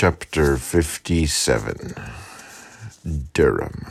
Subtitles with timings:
[0.00, 1.94] Chapter 57
[3.34, 3.86] Durham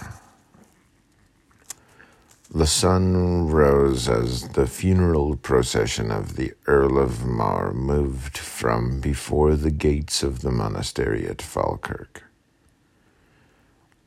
[2.50, 9.54] The sun rose as the funeral procession of the Earl of Mar moved from before
[9.54, 12.24] the gates of the monastery at Falkirk.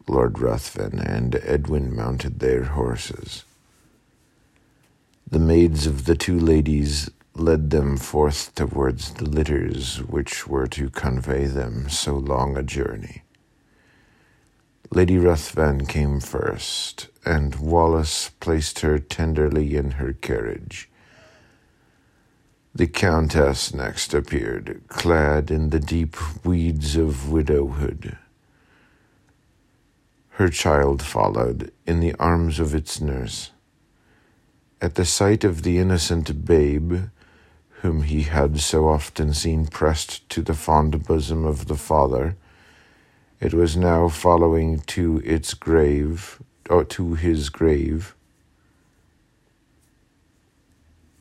[0.09, 3.45] Lord Ruthven and Edwin mounted their horses.
[5.31, 10.91] The maids of the two ladies led them forth towards the litters which were to
[10.91, 13.23] convey them so long a journey.
[14.91, 20.91] Lady Ruthven came first, and Wallace placed her tenderly in her carriage.
[22.75, 28.19] The Countess next appeared, clad in the deep weeds of widowhood.
[30.37, 33.51] Her child followed in the arms of its nurse.
[34.81, 37.05] At the sight of the innocent babe,
[37.83, 42.37] whom he had so often seen pressed to the fond bosom of the father,
[43.41, 48.15] it was now following to its grave, or to his grave.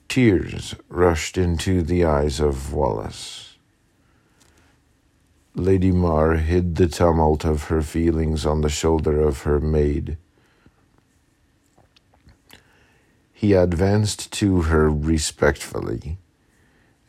[0.08, 3.58] Tears rushed into the eyes of Wallace.
[5.56, 10.16] Lady Mar hid the tumult of her feelings on the shoulder of her maid.
[13.34, 16.20] He advanced to her respectfully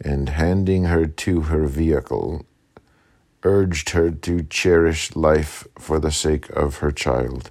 [0.05, 2.45] and handing her to her vehicle,
[3.45, 7.50] urged her to cherish life for the sake of her child.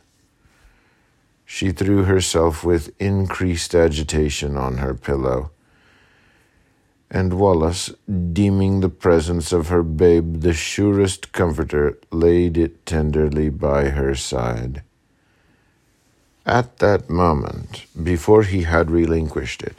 [1.45, 5.51] She threw herself with increased agitation on her pillow,
[7.09, 7.91] and Wallace,
[8.31, 14.81] deeming the presence of her babe the surest comforter, laid it tenderly by her side.
[16.45, 19.77] At that moment, before he had relinquished it,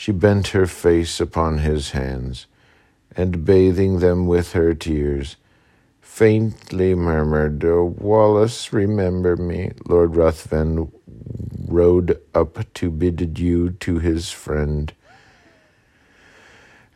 [0.00, 2.46] she bent her face upon his hands,
[3.14, 5.36] and bathing them with her tears,
[6.00, 9.70] faintly murmured, oh, Wallace, remember me.
[9.86, 10.90] Lord Ruthven
[11.68, 14.90] rode up to bid adieu to his friend,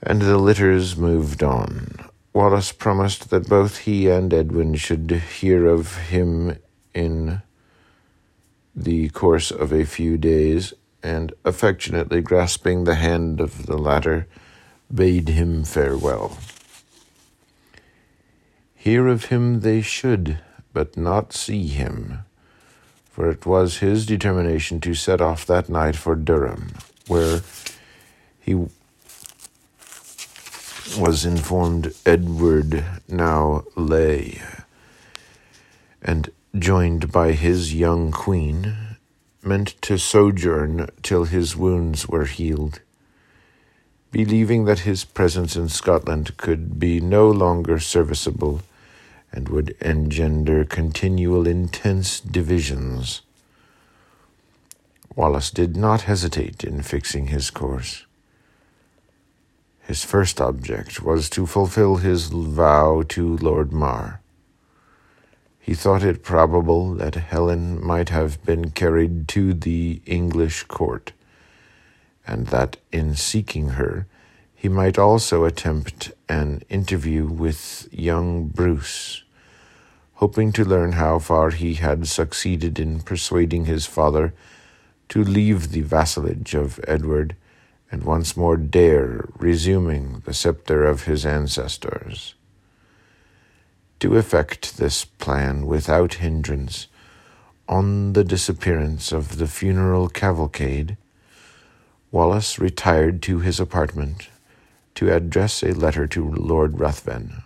[0.03, 2.09] and the litters moved on.
[2.32, 6.56] Wallace promised that both he and Edwin should hear of him
[6.94, 7.42] in
[8.75, 10.72] the course of a few days,
[11.04, 14.26] and affectionately grasping the hand of the latter,
[14.92, 16.38] bade him farewell.
[18.75, 20.38] Hear of him they should,
[20.72, 22.20] but not see him,
[23.10, 26.72] for it was his determination to set off that night for Durham,
[27.06, 27.42] where
[28.41, 28.54] he
[30.98, 34.41] was informed Edward now lay,
[36.00, 38.75] and joined by his young queen,
[39.47, 42.81] meant to sojourn till his wounds were healed.
[44.10, 48.62] Believing that his presence in Scotland could be no longer serviceable
[49.33, 53.22] and would engender continual intense divisions,
[55.16, 58.04] Wallace did not hesitate in fixing his course.
[59.87, 64.21] His first object was to fulfill his vow to Lord Mar.
[65.64, 71.12] He thought it probable that Helen might have been carried to the English court,
[72.26, 74.06] and that in seeking her,
[74.54, 79.22] he might also attempt an interview with young Bruce,
[80.16, 84.34] hoping to learn how far he had succeeded in persuading his father
[85.08, 87.36] to leave the vassalage of Edward
[87.91, 92.34] and once more dare resuming the scepter of his ancestors.
[94.00, 96.88] To effect this plan without hindrance,
[97.69, 100.97] on the disappearance of the funeral cavalcade,
[102.10, 104.28] Wallace retired to his apartment
[104.94, 107.43] to address a letter to Lord Ruthven.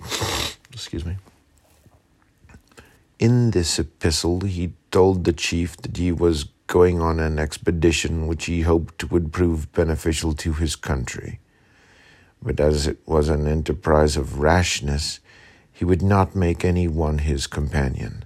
[0.72, 1.16] Excuse me.
[3.18, 8.46] In this epistle, he told the chief that he was going on an expedition which
[8.46, 11.38] he hoped would prove beneficial to his country.
[12.42, 15.20] But as it was an enterprise of rashness,
[15.82, 18.24] he would not make any one his companion.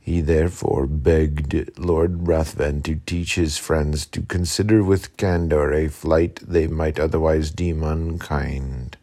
[0.00, 6.36] He therefore begged Lord Ruthven to teach his friends to consider with candor a flight
[6.36, 8.96] they might otherwise deem unkind.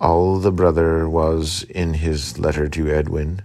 [0.00, 3.42] All the brother was in his letter to Edwin,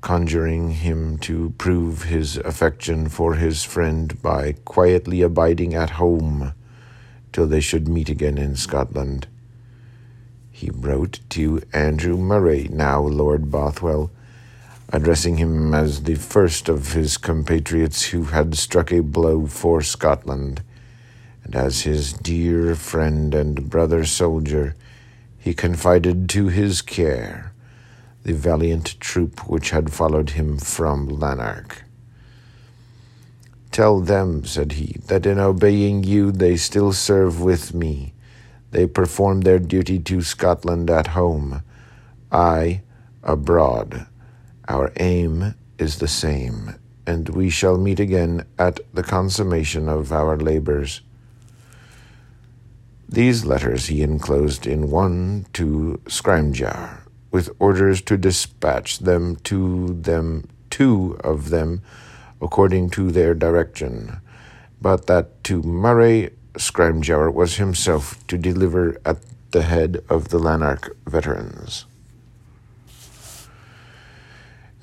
[0.00, 6.54] conjuring him to prove his affection for his friend by quietly abiding at home
[7.34, 9.26] till they should meet again in Scotland.
[10.52, 14.12] He wrote to Andrew Murray, now Lord Bothwell,
[14.90, 20.62] addressing him as the first of his compatriots who had struck a blow for Scotland,
[21.42, 24.76] and as his dear friend and brother soldier,
[25.36, 27.52] he confided to his care
[28.22, 31.83] the valiant troop which had followed him from Lanark.
[33.74, 38.12] Tell them, said he, that in obeying you they still serve with me.
[38.70, 41.60] They perform their duty to Scotland at home,
[42.30, 42.82] I
[43.24, 44.06] abroad.
[44.68, 50.36] Our aim is the same, and we shall meet again at the consummation of our
[50.36, 51.00] labors.
[53.08, 57.00] These letters he enclosed in one to Scrimgeour,
[57.32, 61.82] with orders to dispatch them to them, two of them,
[62.44, 64.20] according to their direction,
[64.80, 69.18] but that to Murray Scrimgeour was himself to deliver at
[69.52, 71.86] the head of the Lanark veterans.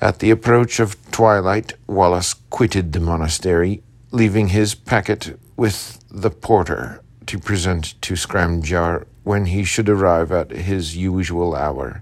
[0.01, 7.03] At the approach of twilight, Wallace quitted the monastery, leaving his packet with the porter
[7.27, 12.01] to present to Scrimgeour when he should arrive at his usual hour.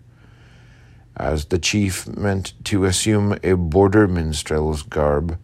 [1.18, 5.38] As the chief meant to assume a border minstrel's garb,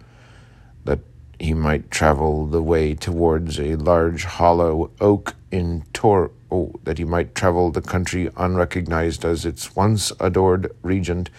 [1.46, 7.06] he might travel the way towards a large hollow oak in Tor, oh, that he
[7.06, 11.30] might travel the country unrecognized as its once adored regent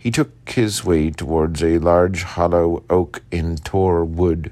[0.00, 4.50] he took his way towards a large hollow oak in Tor Wood,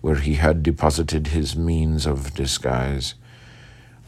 [0.00, 3.14] where he had deposited his means of disguise.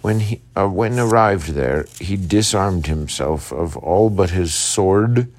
[0.02, 5.32] When he uh, when arrived there, he disarmed himself of all but his sword,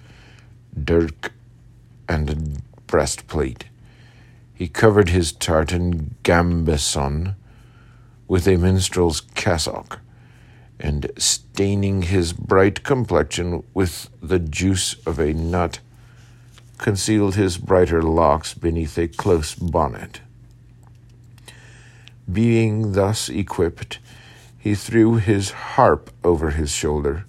[0.82, 1.34] dirk,
[2.08, 3.66] and breastplate.
[4.58, 7.36] He covered his tartan gambeson
[8.28, 10.00] with a minstrel's cassock
[10.80, 15.80] and staining his bright complexion with the juice of a nut,
[16.80, 20.22] concealed his brighter locks beneath a close bonnet.
[22.32, 24.00] Being thus equipped,
[24.58, 27.26] he threw his harp over his shoulder,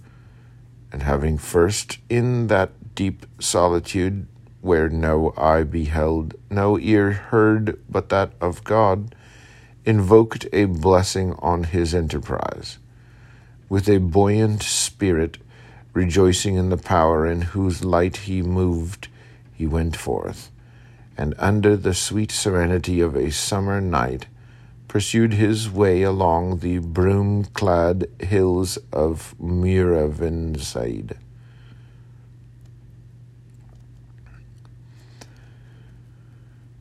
[0.90, 4.26] and having first in that deep solitude
[4.60, 9.14] where no eye beheld, no ear heard but that of God,
[9.84, 12.78] invoked a blessing on his enterprise.
[13.68, 15.38] With a buoyant spirit,
[15.92, 19.08] rejoicing in the power in whose light he moved,
[19.54, 20.50] he went forth,
[21.16, 24.26] and under the sweet serenity of a summer night,
[24.88, 29.34] pursued his way along the broom clad hills of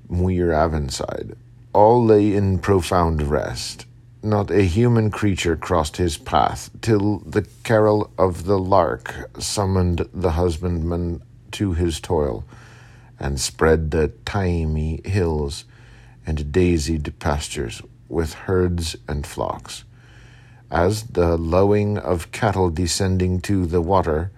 [0.10, 1.36] Muiravinside.
[1.36, 1.36] Muiravinside.
[1.74, 3.86] All lay in profound rest
[4.28, 10.32] not a human creature crossed his path, till the carol of the lark summoned the
[10.32, 11.22] husbandman
[11.52, 12.44] to his toil,
[13.20, 15.66] and spread the thymy hills
[16.26, 19.84] and daisied pastures with herds and flocks.
[20.70, 24.32] As the lowing of cattle descending to the water,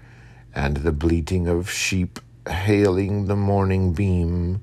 [0.54, 4.62] and the bleating of sheep hailing the morning beam,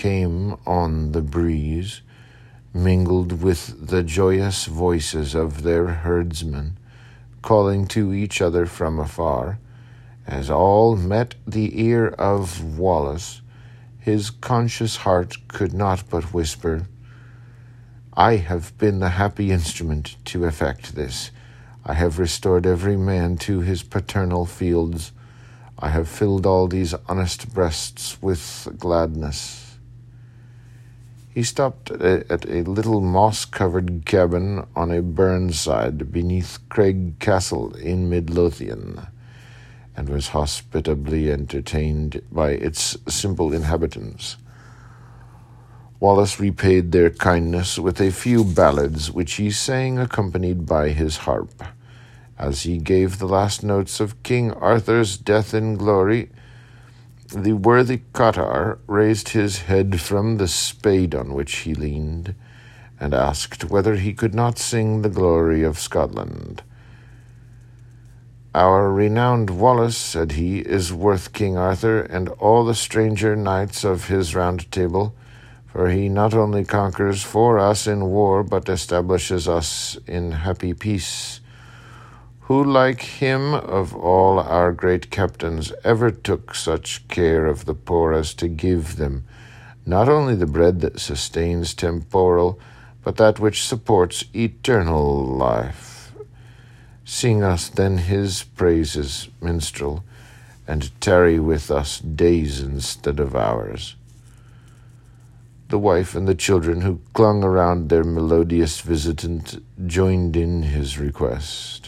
[0.00, 2.00] came on the breeze,
[2.72, 6.78] mingled with the joyous voices of their herdsmen,
[7.42, 9.58] calling to each other from afar.
[10.26, 13.42] As all met the ear of Wallace,
[13.98, 16.86] his conscious heart could not but whisper,
[18.14, 21.30] I have been the happy instrument to effect this.
[21.84, 25.12] I have restored every man to his paternal fields.
[25.78, 29.59] I have filled all these honest breasts with gladness.
[31.32, 38.10] He stopped at a little moss covered cabin on a burnside beneath Craig Castle in
[38.10, 39.06] Midlothian,
[39.96, 44.38] and was hospitably entertained by its simple inhabitants.
[46.00, 51.62] Wallace repaid their kindness with a few ballads which he sang accompanied by his harp.
[52.38, 56.30] As he gave the last notes of King Arthur's death in glory,
[57.32, 62.34] the worthy Cottar raised his head from the spade on which he leaned,
[62.98, 66.62] and asked whether he could not sing the glory of Scotland.
[68.52, 74.08] Our renowned Wallace, said he, is worth King Arthur and all the stranger knights of
[74.08, 75.14] his round table,
[75.66, 81.40] for he not only conquers for us in war, but establishes us in happy peace
[82.50, 88.12] who like him of all our great captains ever took such care of the poor
[88.12, 89.24] as to give them
[89.86, 92.58] not only the bread that sustains temporal,
[93.04, 96.10] but that which supports eternal life.
[97.04, 100.02] Sing us then his praises, minstrel,
[100.66, 103.94] and tarry with us days instead of hours.
[105.70, 111.79] the wife and the children who clung around their melodious visitant joined in his request.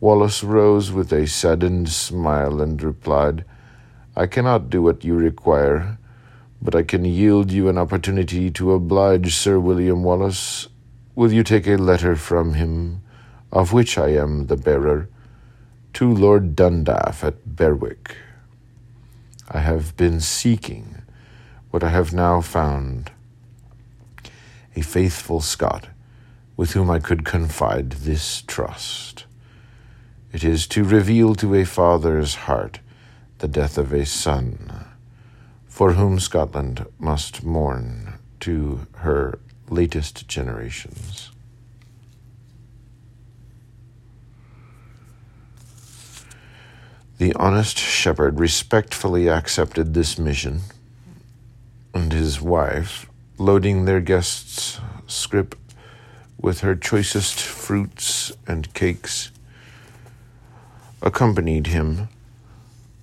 [0.00, 3.44] Wallace rose with a saddened smile and replied,
[4.14, 5.98] I cannot do what you require,
[6.62, 10.68] but I can yield you an opportunity to oblige Sir William Wallace.
[11.16, 13.02] Will you take a letter from him,
[13.50, 15.08] of which I am the bearer,
[15.94, 18.16] to Lord Dundaff at Berwick?
[19.48, 21.02] I have been seeking
[21.70, 23.10] what I have now found
[24.76, 25.88] a faithful Scot
[26.56, 29.24] with whom I could confide this trust.
[30.32, 32.80] It is to reveal to a father's heart
[33.38, 34.86] the death of a son,
[35.66, 39.38] for whom Scotland must mourn to her
[39.70, 41.30] latest generations.
[47.18, 50.60] The honest shepherd respectfully accepted this mission
[51.94, 53.06] and his wife,
[53.38, 55.56] loading their guest's scrip
[56.40, 59.32] with her choicest fruits and cakes,
[61.02, 62.08] accompanied him,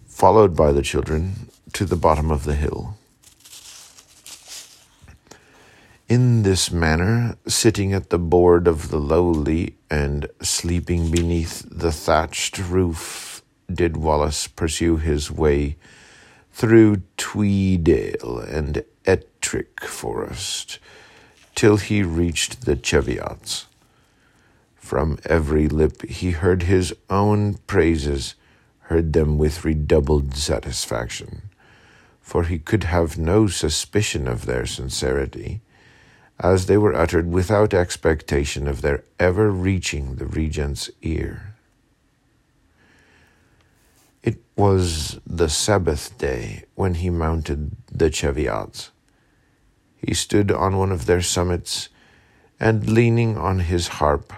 [0.06, 2.98] followed by the children, to the bottom of the hill.
[6.08, 12.60] In this manner, sitting at the board of the lowly and sleeping beneath the thatched
[12.60, 13.42] roof,
[13.74, 15.78] did Wallace pursue his way
[16.54, 20.80] through Tweedale and Ettrick Forest,
[21.56, 23.66] till he reached the Cheviots.
[24.86, 28.36] From every lip he heard his own praises,
[28.82, 31.50] heard them with redoubled satisfaction,
[32.22, 35.62] for he could have no suspicion of their sincerity,
[36.40, 41.56] as they were uttered without expectation of their ever reaching the regent's ear.
[44.22, 48.92] It was the Sabbath day when he mounted the Cheviots.
[49.98, 51.90] He stood on one of their summits
[52.60, 54.32] and, leaning on his harp,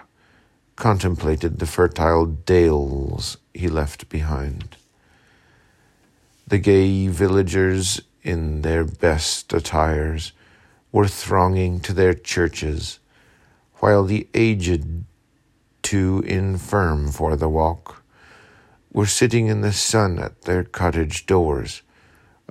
[0.77, 4.77] contemplated the fertile dales he left behind.
[6.48, 10.31] The gay villagers, in their best attires,
[10.91, 13.00] were thronging to their churches,
[13.79, 15.03] while the aged,
[15.81, 18.03] too infirm for the walk,
[18.93, 21.81] were sitting in the sun at their cottage doors,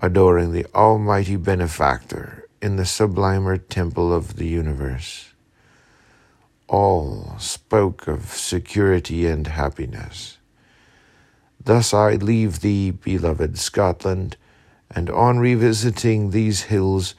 [0.02, 5.25] adoring the Almighty Benefactor in the sublimer temple of the universe.
[6.68, 10.38] All spoke of security and happiness.
[11.62, 14.36] Thus I leave thee, beloved Scotland,
[14.90, 17.14] and on revisiting these hills,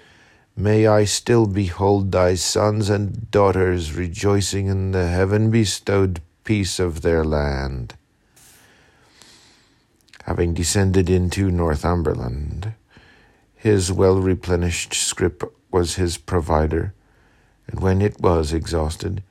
[0.56, 7.02] may I still behold thy sons and daughters rejoicing in the heaven bestowed peace of
[7.02, 7.96] their land
[10.28, 12.74] having descended into Northumberland.
[13.56, 16.94] His well replenished scrip was his provider,
[17.68, 19.24] and when it was exhausted,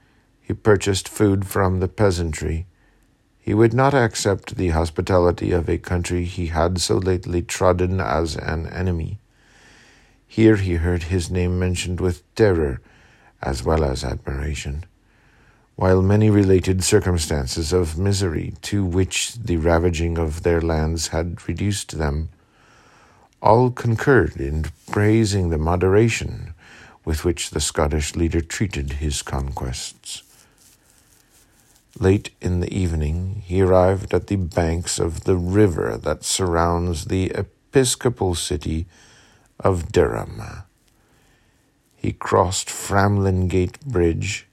[0.47, 2.67] he purchased food from the peasantry.
[3.39, 8.37] He would not accept the hospitality of a country he had so lately trodden as
[8.37, 9.19] an enemy.
[10.27, 12.81] Here he heard his name mentioned with terror
[13.43, 14.85] as well as admiration
[15.77, 21.99] while many related circumstances of misery to which the ravaging of their lands had reduced
[21.99, 22.31] them,
[23.43, 26.55] all concurred in praising the moderation
[27.05, 30.23] with which the Scottish leader treated his conquests.
[31.99, 37.31] Late in the evening, he arrived at the banks of the river that surrounds the
[37.31, 38.87] episcopal city
[39.59, 40.43] of Durham.
[41.97, 44.47] He crossed Framwellgate Bridge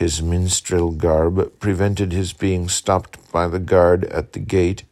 [0.00, 4.84] his minstrel garb prevented his being stopped by the guard at the gate,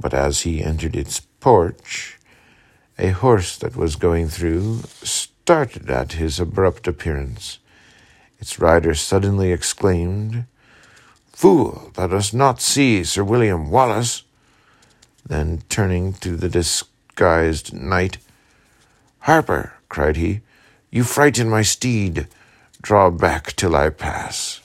[0.00, 2.18] but as he entered its porch,
[2.98, 7.60] a horse that was going through started at his abrupt appearance.
[8.40, 10.44] Its rider suddenly exclaimed,
[11.36, 14.22] Fool, thou dost not see Sir William Wallace!
[15.22, 18.16] Then turning to the disguised knight,
[19.18, 20.40] Harper, cried he,
[20.90, 22.26] you frighten my steed.
[22.80, 24.60] Draw back till I pass.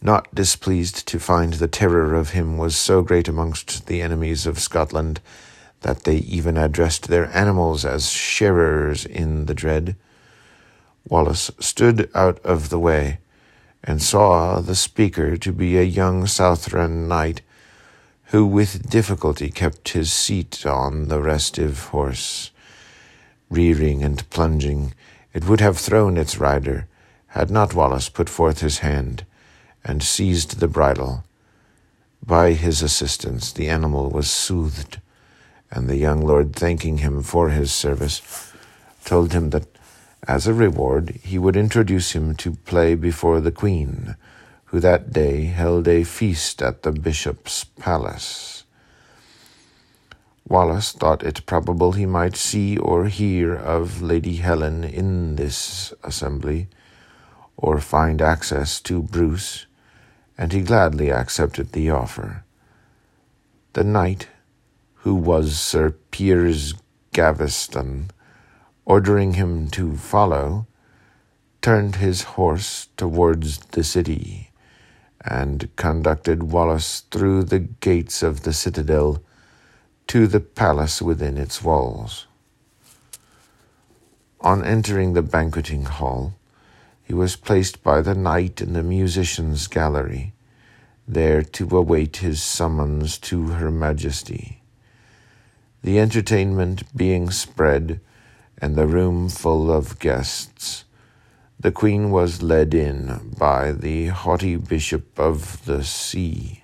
[0.00, 4.58] Not displeased to find the terror of him was so great amongst the enemies of
[4.60, 5.20] Scotland
[5.82, 9.94] that they even addressed their animals as sharers in the dread,
[11.06, 13.18] Wallace stood out of the way
[13.82, 17.42] and saw the speaker to be a young Southron knight
[18.26, 22.50] who with difficulty kept his seat on the restive horse,
[23.48, 24.94] rearing and plunging
[25.32, 26.86] it would have thrown its rider,
[27.28, 29.24] had not Wallace put forth his hand
[29.84, 31.24] and seized the bridle.
[32.24, 35.00] By his assistance, the animal was soothed,
[35.70, 38.52] and the young lord, thanking him for his service,
[39.04, 39.69] told him that
[40.26, 44.16] as a reward he would introduce him to play before the queen,
[44.66, 48.64] who that day held a feast at the bishop's palace.
[50.48, 56.68] Wallace thought it probable he might see or hear of Lady Helen in this assembly,
[57.56, 59.66] or find access to Bruce,
[60.36, 62.44] and he gladly accepted the offer.
[63.74, 64.26] The knight,
[65.02, 66.74] who was Sir Piers
[67.12, 68.10] Gaveston,
[68.84, 70.66] ordering him to follow,
[71.62, 74.50] turned his horse towards the city,
[75.24, 79.22] and conducted Wallace through the gates of the citadel
[80.06, 82.26] to the palace within its walls.
[84.40, 86.34] On entering the banqueting hall,
[87.04, 90.32] he was placed by the knight in the musicians' gallery,
[91.06, 94.62] there to await his summons to Her Majesty.
[95.82, 98.00] The entertainment being spread,
[98.60, 100.84] and the room full of guests,
[101.58, 106.62] the Queen was led in by the haughty Bishop of the See.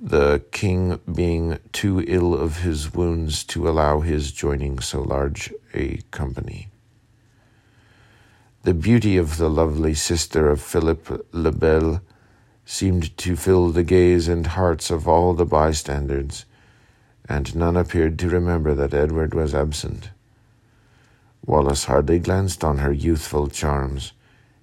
[0.00, 5.98] The King being too ill of his wounds to allow his joining so large a
[6.10, 6.68] company.
[8.62, 12.02] The beauty of the lovely sister of Philip le Bel
[12.64, 16.44] seemed to fill the gaze and hearts of all the bystanders,
[17.30, 20.10] and none appeared to remember that Edward was absent.
[21.46, 24.12] Wallace hardly glanced on her youthful charms.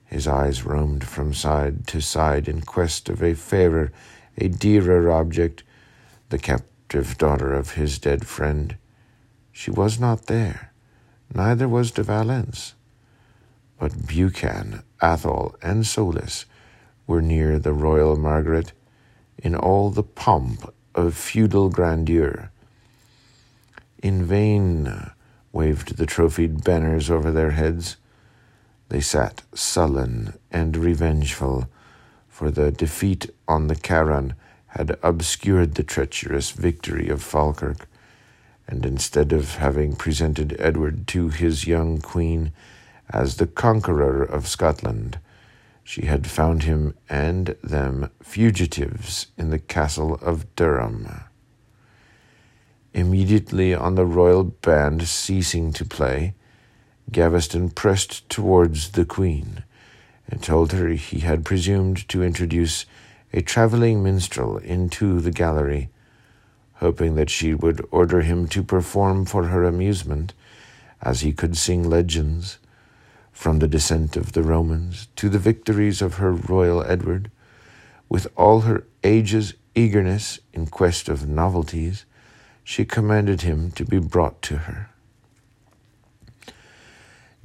[0.03, 3.93] His eyes roamed from side to side in quest of a fairer,
[4.37, 5.63] a dearer object,
[6.27, 8.75] the captive daughter of his dead friend.
[9.53, 10.73] She was not there,
[11.33, 12.73] neither was De Valence.
[13.79, 16.43] But Buchan, Athol, and Soulis
[17.07, 18.73] were near the royal Margaret
[19.37, 22.51] in all the pomp of feudal grandeur.
[24.03, 25.09] In vain uh,
[25.51, 27.97] waved the trophied banners over their heads.
[28.89, 31.67] They sat sullen and revengeful,
[32.27, 34.35] for the defeat on the Carron
[34.67, 37.87] had obscured the treacherous victory of Falkirk,
[38.67, 42.51] and instead of having presented Edward to his young queen,
[43.09, 45.19] as the conqueror of Scotland.
[45.83, 51.07] She had found him and them fugitives in the castle of Durham.
[52.97, 56.33] Immediately on the royal band ceasing to play,
[57.11, 59.63] Gaveston pressed towards the queen
[60.27, 62.87] and told her he had presumed to introduce
[63.31, 65.91] a travelling minstrel into the gallery,
[66.77, 70.33] hoping that she would order him to perform for her amusement,
[70.99, 72.57] as he could sing legends
[73.31, 77.29] from the descent of the Romans to the victories of her royal Edward,
[78.09, 82.03] with all her age's eagerness in quest of novelties,
[82.67, 84.89] she commanded him to be brought to her.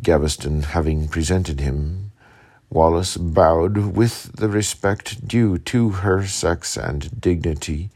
[0.03, 2.11] Gaveston having presented him,
[2.69, 7.91] Wallace bowed with the respect due to her sex and dignity,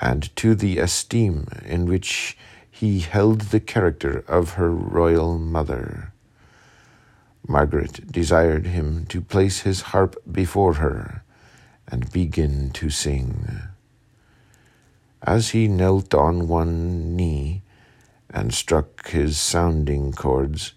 [0.00, 2.38] and to the esteem in which
[2.70, 6.14] he held the character of her royal mother.
[7.46, 11.22] Margaret desired him to place his harp before her
[11.86, 13.75] and begin to sing.
[15.26, 17.62] As he knelt on one knee
[18.30, 20.74] and struck his sounding chords,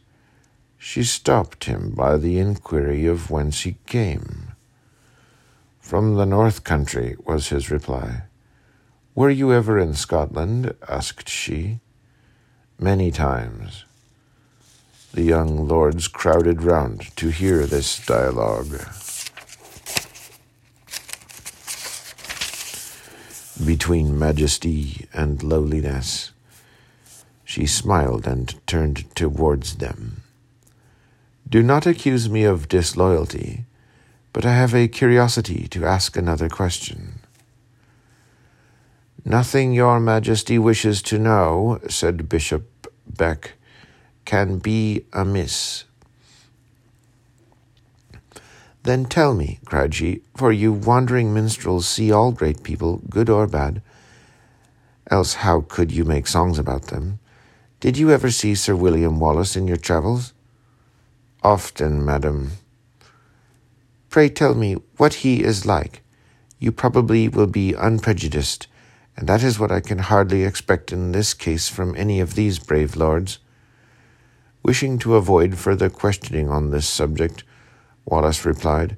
[0.76, 4.54] she stopped him by the inquiry of whence he came.
[5.80, 8.24] From the north country, was his reply.
[9.14, 10.74] Were you ever in Scotland?
[10.88, 11.80] asked she.
[12.80, 13.86] Many times.
[15.14, 18.80] The young lords crowded round to hear this dialogue.
[23.66, 26.32] Between majesty and lowliness,
[27.44, 30.24] she smiled and turned towards them.
[31.48, 33.66] Do not accuse me of disloyalty,
[34.32, 37.20] but I have a curiosity to ask another question.
[39.26, 43.54] Nothing your majesty wishes to know, said Bishop Beck,
[44.24, 45.84] can be amiss.
[48.90, 53.46] Then tell me, cried she, for you wandering minstrels see all great people, good or
[53.46, 53.84] bad.
[55.12, 57.20] Else how could you make songs about them?
[57.80, 60.34] Did you ever see Sir William Wallace in your travels?
[61.44, 62.54] Often, madam.
[64.10, 66.02] Pray tell me what he is like.
[66.58, 68.66] You probably will be unprejudiced,
[69.16, 72.58] and that is what I can hardly expect in this case from any of these
[72.58, 73.38] brave lords.
[74.64, 77.44] Wishing to avoid further questioning on this subject,
[78.10, 78.98] Wallace replied,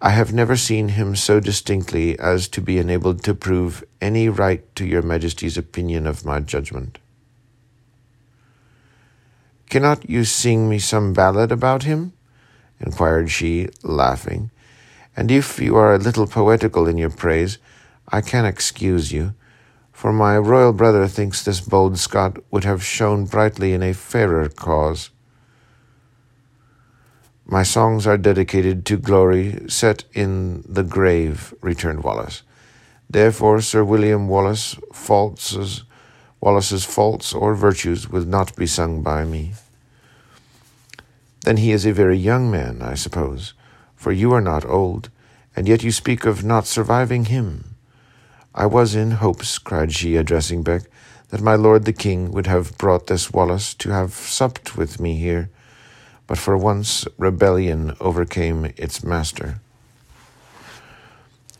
[0.00, 4.62] I have never seen him so distinctly as to be enabled to prove any right
[4.74, 6.98] to your Majesty's opinion of my judgment.
[9.70, 12.12] Cannot you sing me some ballad about him?
[12.80, 14.50] inquired she, laughing.
[15.16, 17.58] And if you are a little poetical in your praise,
[18.08, 19.34] I can excuse you,
[19.92, 24.48] for my royal brother thinks this bold Scot would have shone brightly in a fairer
[24.48, 25.10] cause.
[27.46, 32.42] My songs are dedicated to glory set in the grave, returned Wallace.
[33.10, 35.82] Therefore, Sir William Wallace faults,
[36.40, 39.52] Wallace's faults or virtues will not be sung by me.
[41.44, 43.54] Then he is a very young man, I suppose,
[43.96, 45.10] for you are not old,
[45.56, 47.74] and yet you speak of not surviving him.
[48.54, 50.82] I was in hopes, cried she, addressing Beck,
[51.30, 55.16] that my lord the king would have brought this Wallace to have supped with me
[55.16, 55.50] here
[56.26, 59.60] but for once rebellion overcame its master.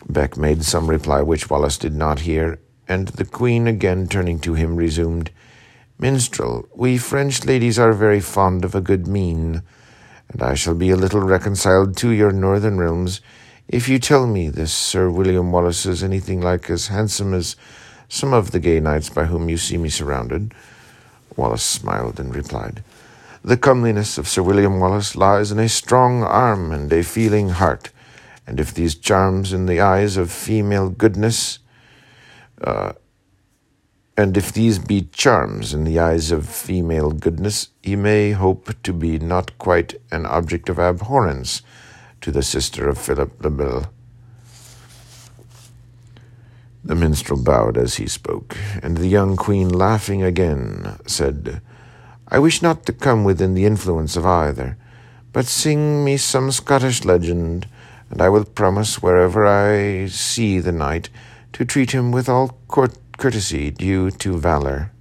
[0.09, 4.55] Beck made some reply which Wallace did not hear, and the queen, again turning to
[4.55, 5.31] him, resumed,
[5.99, 9.63] Minstrel, we French ladies are very fond of a good mien,
[10.29, 13.21] and I shall be a little reconciled to your northern realms
[13.69, 17.57] if you tell me this Sir William Wallace is anything like as handsome as
[18.09, 20.53] some of the gay knights by whom you see me surrounded.
[21.37, 22.85] Wallace smiled and replied,
[23.45, 27.91] the comeliness of Sir William Wallace lies in a strong arm and a feeling heart,
[28.47, 31.59] and if these charms in the eyes of female goodness,
[32.63, 32.93] uh,
[34.17, 38.93] and if these be charms in the eyes of female goodness, he may hope to
[38.93, 41.63] be not quite an object of abhorrence
[42.21, 43.93] to the sister of Philip le Bel.
[46.85, 51.61] The minstrel bowed as he spoke, and the young queen, laughing again, said,
[52.33, 54.79] I wish not to come within the influence of either,
[55.35, 57.69] but sing me some Scottish legend,
[58.09, 61.11] and I will promise wherever I see the knight
[61.53, 64.93] to treat him with all court courtesy due to valour.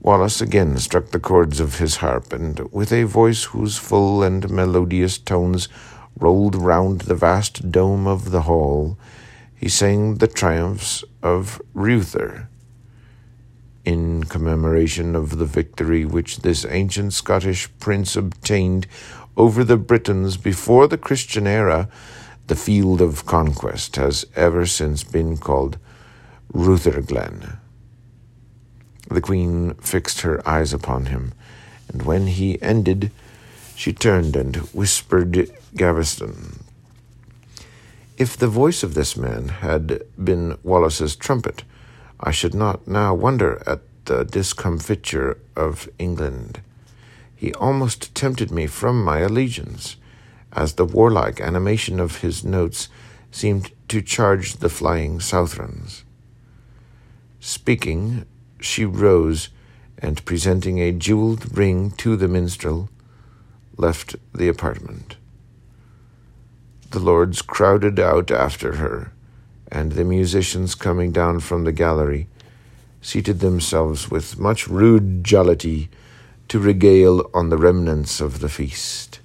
[0.00, 4.48] Wallace again struck the chords of his harp, and with a voice whose full and
[4.48, 5.68] melodious tones
[6.20, 8.96] rolled round the vast dome of the hall,
[9.56, 12.48] he sang the triumphs of Reuther
[13.88, 18.86] in commemoration of the victory which this ancient Scottish prince obtained
[19.34, 21.88] over the Britons before the Christian era,
[22.48, 25.78] the field of conquest has ever since been called
[26.52, 27.56] Rutherglen.
[29.08, 31.32] The queen fixed her eyes upon him,
[31.90, 33.10] and when he ended,
[33.74, 36.58] she turned and whispered Gaveston.
[38.18, 41.64] If the voice of this man had been Wallace's trumpet,
[42.20, 46.60] I should not now wonder at the discomfiture of England.
[47.34, 49.96] He almost tempted me from my allegiance,
[50.52, 52.88] as the warlike animation of his notes
[53.30, 56.02] seemed to charge the flying Southrons.
[57.38, 58.24] Speaking,
[58.60, 59.50] she rose,
[59.98, 62.88] and presenting a jeweled ring to the minstrel,
[63.76, 65.16] left the apartment.
[66.90, 69.12] The lords crowded out after her
[69.70, 72.26] and the musicians coming down from the gallery
[73.00, 75.88] seated themselves with much rude jollity
[76.48, 79.20] to regale on the remnants of the feast.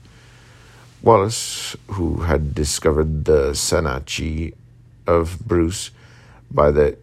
[1.01, 4.53] Wallace, who had discovered the Senachie
[5.08, 5.91] of Bruce
[6.51, 6.97] by the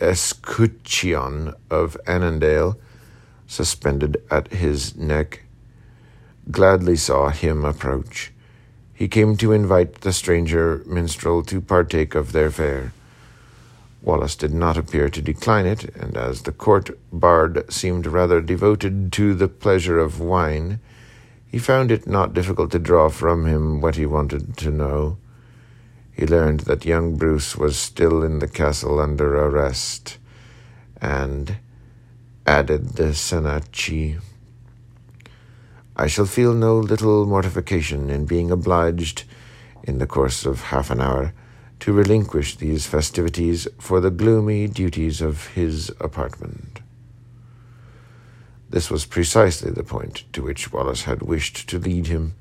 [0.00, 2.76] escutcheon of Annandale
[3.46, 5.42] suspended at his neck,
[6.50, 8.32] gladly saw him approach
[8.94, 12.92] he came to invite the stranger minstrel to partake of their fare.
[14.02, 19.12] Wallace did not appear to decline it, and as the court bard seemed rather devoted
[19.14, 20.78] to the pleasure of wine,
[21.50, 25.16] he found it not difficult to draw from him what he wanted to know.
[26.12, 30.18] He learned that young Bruce was still in the castle under arrest,
[31.00, 31.56] and
[32.46, 34.20] added the Senachie.
[35.96, 39.24] I shall feel no little mortification in being obliged,
[39.84, 41.32] in the course of half an hour,
[41.80, 46.80] to relinquish these festivities for the gloomy duties of his apartment.
[48.70, 52.34] This was precisely the point to which Wallace had wished to lead him,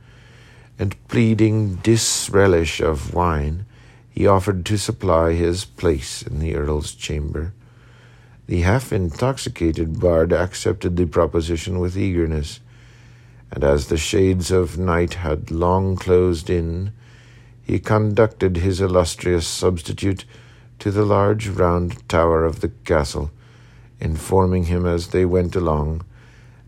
[0.80, 3.68] and pleading disrelish of wine,
[4.10, 7.54] he offered to supply his place in the Earl's chamber.
[8.48, 12.60] The half intoxicated bard accepted the proposition with eagerness
[13.54, 16.92] and as the shades of night had long closed in,
[17.62, 20.26] he conducted his illustrious substitute
[20.80, 23.30] to the large round tower of the castle,
[24.00, 26.04] informing him as they went along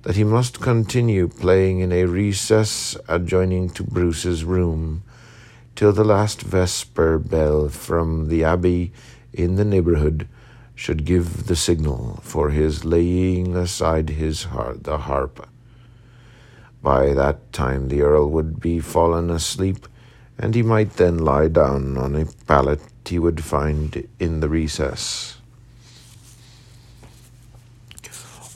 [0.04, 5.02] that he must continue playing in a recess adjoining to Bruce's room
[5.76, 8.94] till the last vesper bell from the abbey
[9.34, 10.28] in the neighborhood
[10.76, 15.50] should give the signal for his laying aside his har- the harp.
[16.86, 19.88] By that time the earl would be fallen asleep,
[20.38, 25.38] and he might then lie down on a pallet he would find in the recess.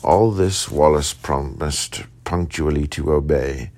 [0.03, 3.71] All this Wallace promised punctually to obey,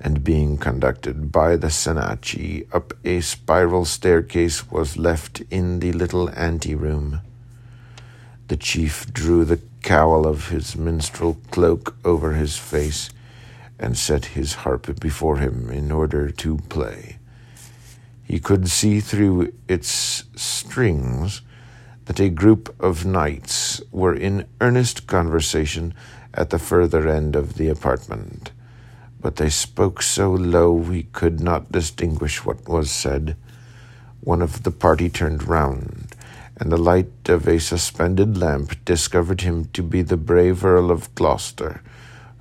[0.00, 6.28] and being conducted by the Senachie up a spiral staircase was left in the little
[6.30, 7.20] anteroom.
[8.48, 13.08] The chief drew the cowl of his minstrel cloak over his face
[13.82, 17.18] and set his harp before him in order to play.
[18.22, 21.42] He could see through its strings
[22.04, 25.92] that a group of knights were in earnest conversation
[26.32, 28.52] at the further end of the apartment,
[29.20, 33.36] but they spoke so low we could not distinguish what was said.
[34.20, 36.14] One of the party turned round,
[36.56, 41.12] and the light of a suspended lamp discovered him to be the brave Earl of
[41.16, 41.82] Gloucester,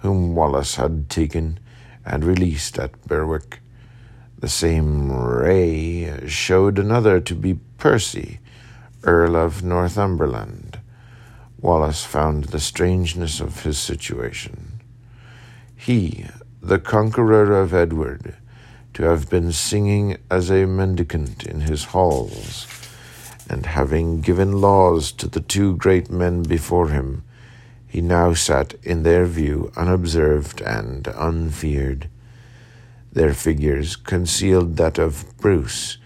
[0.02, 1.60] whom Wallace had taken
[2.06, 3.60] and released at Berwick.
[4.38, 8.40] The same ray showed another to be Percy,
[9.04, 10.80] Earl of Northumberland,
[11.60, 14.82] Wallace found the strangeness of his situation.
[15.76, 16.26] He,
[16.62, 18.36] the conqueror of Edward,
[18.94, 22.68] to have been singing as a mendicant in his halls,
[23.50, 27.24] and having given laws to the two great men before him,
[27.91, 32.08] he now sat in their view unobserved and unfeared.
[33.12, 35.97] Their figures concealed that of Bruce,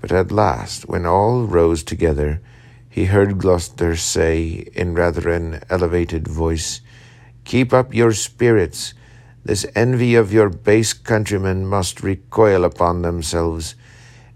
[0.00, 2.40] but at last, when all rose together,
[2.88, 6.80] he heard Gloucester say in rather an elevated voice,
[7.42, 8.94] Keep up your spirits.
[9.44, 13.74] This envy of your base countrymen must recoil upon themselves.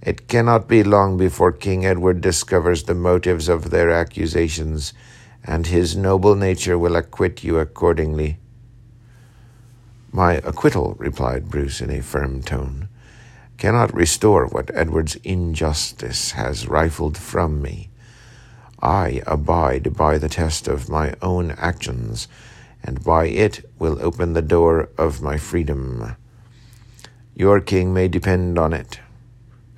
[0.03, 4.93] It cannot be long before King Edward discovers the motives of their accusations,
[5.45, 8.39] and his noble nature will acquit you accordingly.
[10.11, 12.89] My acquittal, replied Bruce in a firm tone,
[13.59, 17.91] cannot restore what Edward's injustice has rifled from me.
[18.81, 22.29] I abide by the test of my own actions,
[22.83, 26.17] and by it will open the door of my freedom.
[27.35, 29.01] Your king may depend on it,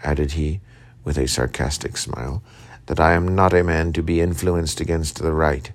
[0.05, 0.61] added he,
[1.03, 2.43] with a sarcastic smile,
[2.87, 5.73] that I am not a man to be influenced against the right.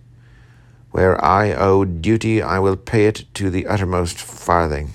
[0.91, 4.91] Where I owe duty, I will pay it to the uttermost farthing.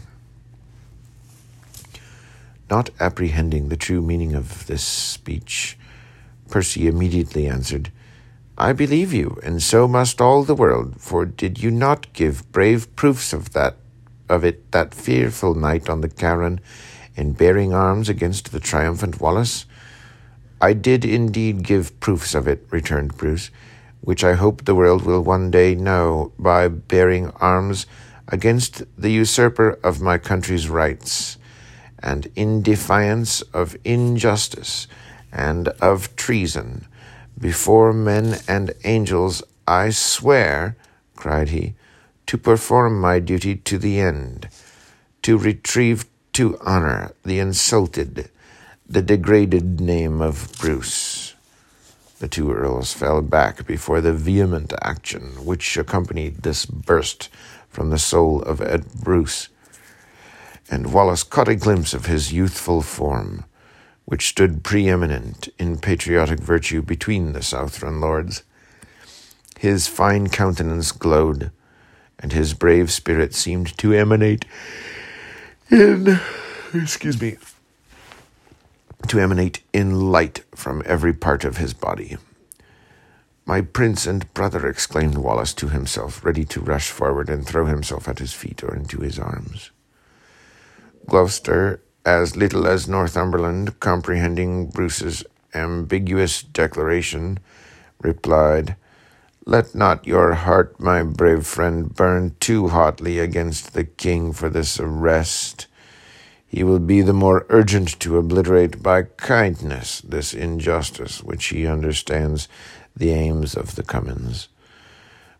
[2.71, 5.77] Not apprehending the true meaning of this speech,
[6.49, 7.91] Percy immediately answered,
[8.57, 12.95] I believe you, and so must all the world, for did you not give brave
[12.95, 13.77] proofs of that
[14.29, 16.61] of it that fearful night on the Carron
[17.17, 19.67] in bearing arms against the triumphant Wallace?
[20.61, 23.51] I did indeed give proofs of it, returned Bruce,
[24.01, 27.87] which I hope the world will one day know by bearing arms
[28.29, 31.39] against the usurper of my country's rights
[32.03, 34.87] and in defiance of injustice
[35.33, 36.87] and of treason,
[37.39, 40.77] before men and angels, I swear,
[41.17, 41.75] cried he,
[42.27, 44.49] to perform my duty to the end,
[45.23, 48.31] to retrieve to honor the insulted,
[48.91, 51.37] the degraded name of Bruce.
[52.19, 57.29] The two earls fell back before the vehement action which accompanied this burst
[57.69, 59.49] from the soul of Ed Bruce
[60.69, 63.45] and Wallace caught a glimpse of his youthful form,
[64.07, 68.43] which stood preeminent in patriotic virtue between the Southron lords.
[69.61, 71.53] His fine countenance glowed,
[72.19, 74.47] and his brave spirit seemed to emanate
[75.71, 76.19] in,
[76.75, 77.37] excuse me,
[79.09, 82.17] to emanate in light from every part of his body.
[83.47, 88.07] My prince and brother, exclaimed Wallace to himself, ready to rush forward and throw himself
[88.07, 89.71] at his feet or into his arms.
[91.07, 97.39] Gloucester, as little as Northumberland, comprehending Bruce's ambiguous declaration,
[98.01, 98.77] replied,
[99.45, 104.79] Let not your heart, my brave friend, burn too hotly against the king for this
[104.79, 105.67] arrest.
[106.51, 112.49] He will be the more urgent to obliterate by kindness this injustice which he understands
[112.97, 114.49] the aims of the Cummins.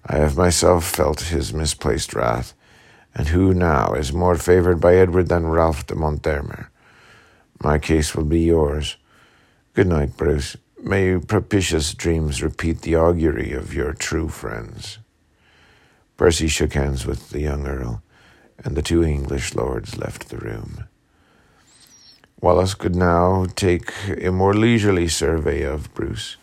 [0.07, 2.55] I have myself felt his misplaced wrath,
[3.13, 6.69] and who now is more favored by Edward than Ralph de Monthermer?
[7.61, 8.97] My case will be yours.
[9.75, 10.57] Good night, Bruce.
[10.81, 14.99] May propitious dreams repeat the augury of your true friends.
[16.17, 18.01] Percy shook hands with the young earl,
[18.65, 20.85] and the two English lords left the room.
[22.41, 26.37] Wallace could now take a more leisurely survey of Bruce.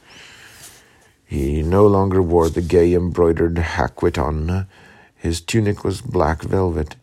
[1.26, 4.68] He no longer wore the gay embroidered haqueton.
[5.16, 6.98] His tunic was black velvet,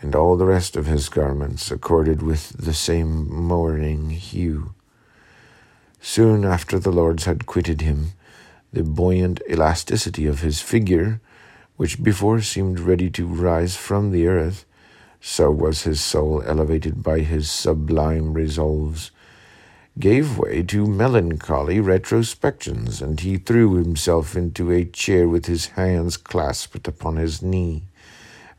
[0.00, 4.72] and all the rest of his garments accorded with the same mourning hue.
[6.00, 8.12] Soon after the lords had quitted him,
[8.72, 11.20] the buoyant elasticity of his figure,
[11.76, 14.64] which before seemed ready to rise from the earth,
[15.20, 19.10] so was his soul elevated by his sublime resolves,
[19.98, 26.16] gave way to melancholy retrospections, and he threw himself into a chair with his hands
[26.16, 27.82] clasped upon his knee,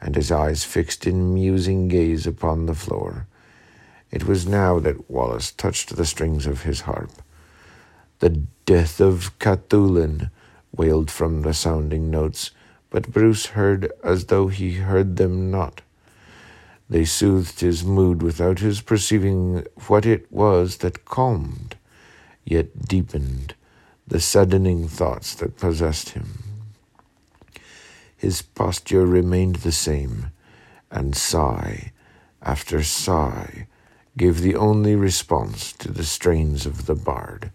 [0.01, 3.25] and his eyes fixed in musing gaze upon the floor.
[4.11, 7.11] It was now that Wallace touched the strings of his harp.
[8.19, 8.29] The
[8.65, 10.29] death of Cuthullin
[10.75, 12.51] wailed from the sounding notes,
[12.89, 15.81] but Bruce heard as though he heard them not.
[16.89, 21.78] They soothed his mood without his perceiving what it was that calmed,
[22.43, 23.54] yet deepened,
[24.08, 26.39] the saddening thoughts that possessed him.
[28.17, 30.32] His posture remained the same,
[30.89, 31.91] and sigh
[32.41, 33.67] after sigh
[34.17, 37.52] gave the only response to the strains of the bard.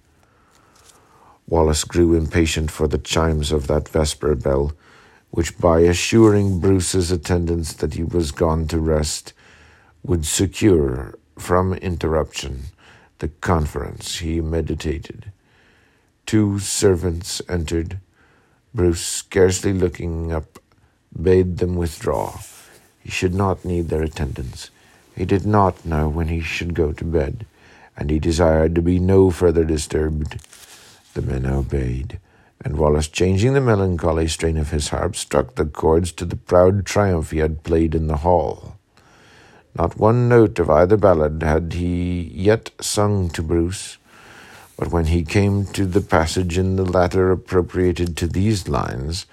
[1.46, 4.72] Wallace grew impatient for the chimes of that vesper bell
[5.34, 9.32] which by assuring Bruce's attendants that he was gone to rest,
[10.04, 12.62] would secure from interruption
[13.18, 15.32] the conference he meditated.
[16.24, 17.98] Two servants entered.
[18.72, 20.60] Bruce, scarcely looking up,
[21.20, 22.38] bade them withdraw.
[23.00, 24.70] He should not need their attendance.
[25.16, 27.44] He did not know when he should go to bed,
[27.96, 30.38] and he desired to be no further disturbed.
[31.14, 32.20] The men obeyed
[32.64, 36.86] and Wallace, changing the melancholy strain of his harp, struck the chords to the proud
[36.86, 38.76] triumph he had played in the hall.
[39.76, 43.98] Not one note of either ballad had he yet sung to Bruce,
[44.78, 49.26] but when he came to the passage in the latter appropriated to these lines,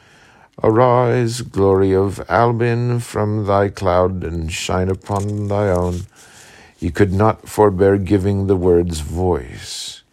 [0.61, 6.01] Arise, glory of Albion, from thy cloud, and shine upon thy own,
[6.77, 10.03] he could not forbear giving the words voice.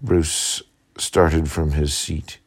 [0.00, 0.62] Bruce
[0.96, 2.38] started from his seat.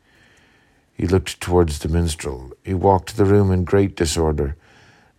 [0.99, 2.51] He looked towards the minstrel.
[2.61, 4.57] He walked the room in great disorder.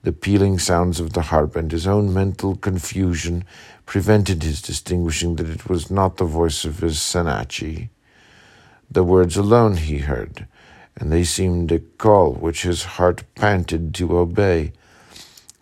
[0.02, 3.44] The pealing sounds of the harp and his own mental confusion
[3.86, 7.88] prevented his distinguishing that it was not the voice of his Senachie.
[8.90, 10.46] The words alone he heard,
[10.98, 14.74] and they seemed a call which his heart panted to obey.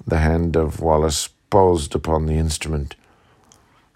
[0.04, 2.96] The hand of Wallace paused upon the instrument.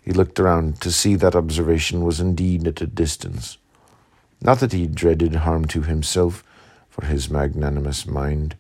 [0.05, 3.59] He looked around to see that observation was indeed at a distance.
[4.43, 6.43] Not that he dreaded harm to himself,
[6.91, 8.57] for his magnanimous mind,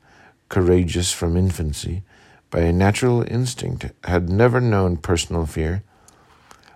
[0.49, 2.03] courageous from infancy,
[2.51, 5.83] by a natural instinct, had never known personal fear,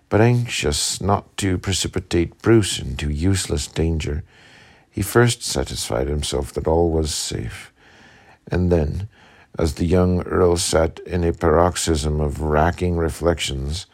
[0.08, 4.24] but anxious not to precipitate Bruce into useless danger,
[4.90, 7.72] he first satisfied himself that all was safe,
[8.50, 9.08] and then,
[9.58, 13.86] as the young earl sat in a paroxysm of racking reflections,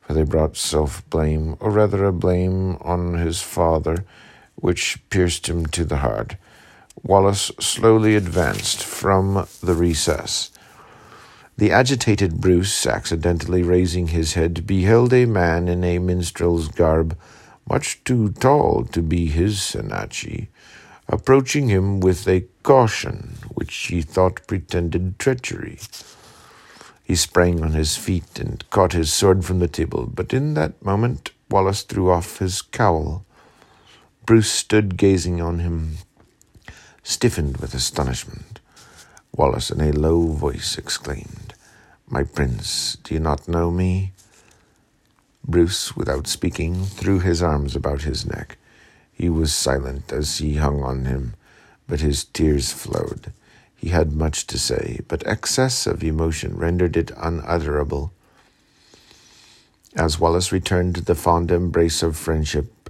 [0.00, 4.04] for they brought self blame, or rather a blame on his father,
[4.56, 6.36] which pierced him to the heart.
[7.02, 10.50] Wallace slowly advanced from the recess.
[11.56, 17.16] The agitated Bruce, accidentally raising his head, beheld a man in a minstrel's garb,
[17.68, 20.48] much too tall to be his Senachie,
[21.08, 25.78] approaching him with a caution which he thought pretended treachery.
[27.04, 30.82] He sprang on his feet and caught his sword from the table, but in that
[30.84, 33.26] moment Wallace threw off his cowl.
[34.24, 35.98] Bruce stood gazing on him,
[37.02, 38.60] stiffened with astonishment.
[39.34, 41.54] Wallace, in a low voice, exclaimed,
[42.08, 44.12] My prince, do you not know me?
[45.44, 48.58] Bruce, without speaking, threw his arms about his neck.
[49.12, 51.34] He was silent as he hung on him,
[51.88, 53.32] but his tears flowed.
[53.74, 58.12] He had much to say, but excess of emotion rendered it unutterable.
[59.96, 62.81] As Wallace returned the fond embrace of friendship,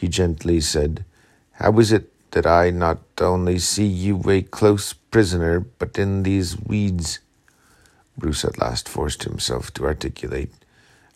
[0.00, 1.04] he gently said,
[1.52, 6.58] How is it that I not only see you a close prisoner, but in these
[6.58, 7.18] weeds?
[8.16, 10.54] Bruce at last forced himself to articulate.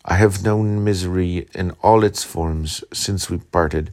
[0.05, 3.91] I have known misery in all its forms since we parted,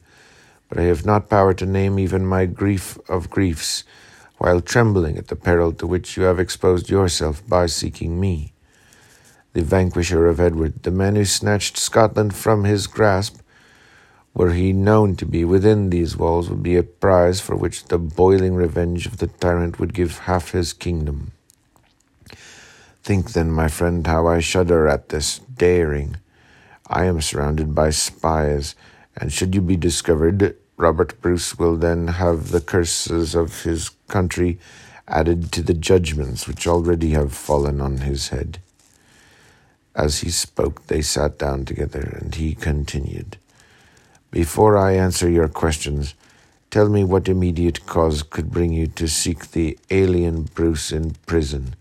[0.68, 3.84] but I have not power to name even my grief of griefs,
[4.36, 8.52] while trembling at the peril to which you have exposed yourself by seeking me.
[9.54, 13.41] The vanquisher of Edward, the man who snatched Scotland from his grasp,
[14.34, 17.98] were he known to be within these walls, would be a prize for which the
[17.98, 21.32] boiling revenge of the tyrant would give half his kingdom.
[23.02, 26.16] Think then, my friend, how I shudder at this daring.
[26.86, 28.74] I am surrounded by spies,
[29.16, 34.58] and should you be discovered, Robert Bruce will then have the curses of his country
[35.06, 38.60] added to the judgments which already have fallen on his head.
[39.94, 43.36] As he spoke, they sat down together, and he continued.
[44.32, 46.14] Before I answer your questions,
[46.70, 51.76] tell me what immediate cause could bring you to seek the alien Bruce in prison,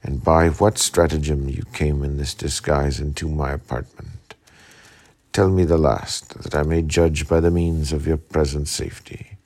[0.00, 4.36] and by what stratagem you came in this disguise into my apartment.
[5.32, 9.36] Tell me the last, that I may judge by the means of your present safety.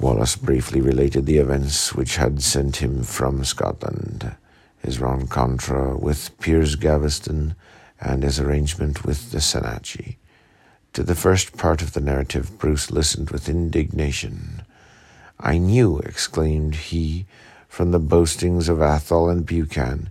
[0.00, 4.34] Wallace briefly related the events which had sent him from Scotland,
[4.82, 7.54] his rencontre with Piers Gaveston,
[8.02, 10.16] and his arrangement with the Senachie.
[10.92, 14.62] To the first part of the narrative, Bruce listened with indignation.
[15.40, 17.26] I knew, exclaimed he,
[17.68, 20.10] from the boastings of Athol and Buchan,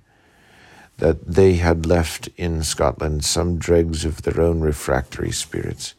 [0.98, 5.94] that they had left in Scotland some dregs of their own refractory spirits.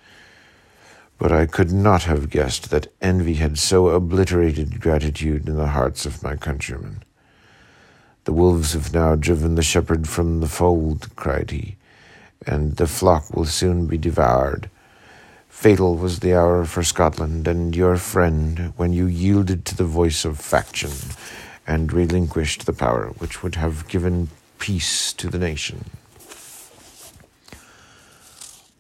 [1.19, 6.07] But I could not have guessed that envy had so obliterated gratitude in the hearts
[6.07, 7.05] of my countrymen.
[8.25, 11.77] The wolves have now driven the shepherd from the fold, cried he
[12.47, 14.71] and the flock will soon be devoured.
[15.49, 20.25] Fatal was the hour for Scotland and your friend when you yielded to the voice
[20.25, 20.91] of faction
[21.67, 24.29] and relinquished the power which would have given
[24.59, 25.85] peace to the nation.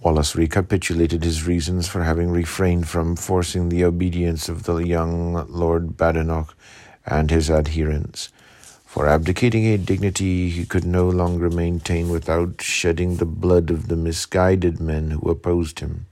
[0.00, 5.96] Wallace recapitulated his reasons for having refrained from forcing the obedience of the young Lord
[5.96, 6.56] Badenoch
[7.06, 8.30] and his adherents
[8.92, 13.96] for abdicating a dignity he could no longer maintain without shedding the blood of the
[13.96, 16.04] misguided men who opposed him.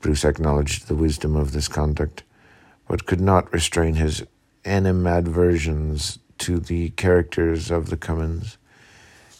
[0.00, 2.22] Bruce acknowledged the wisdom of this conduct,
[2.88, 4.24] but could not restrain his
[4.64, 8.56] animadversions to the characters of the Cummins.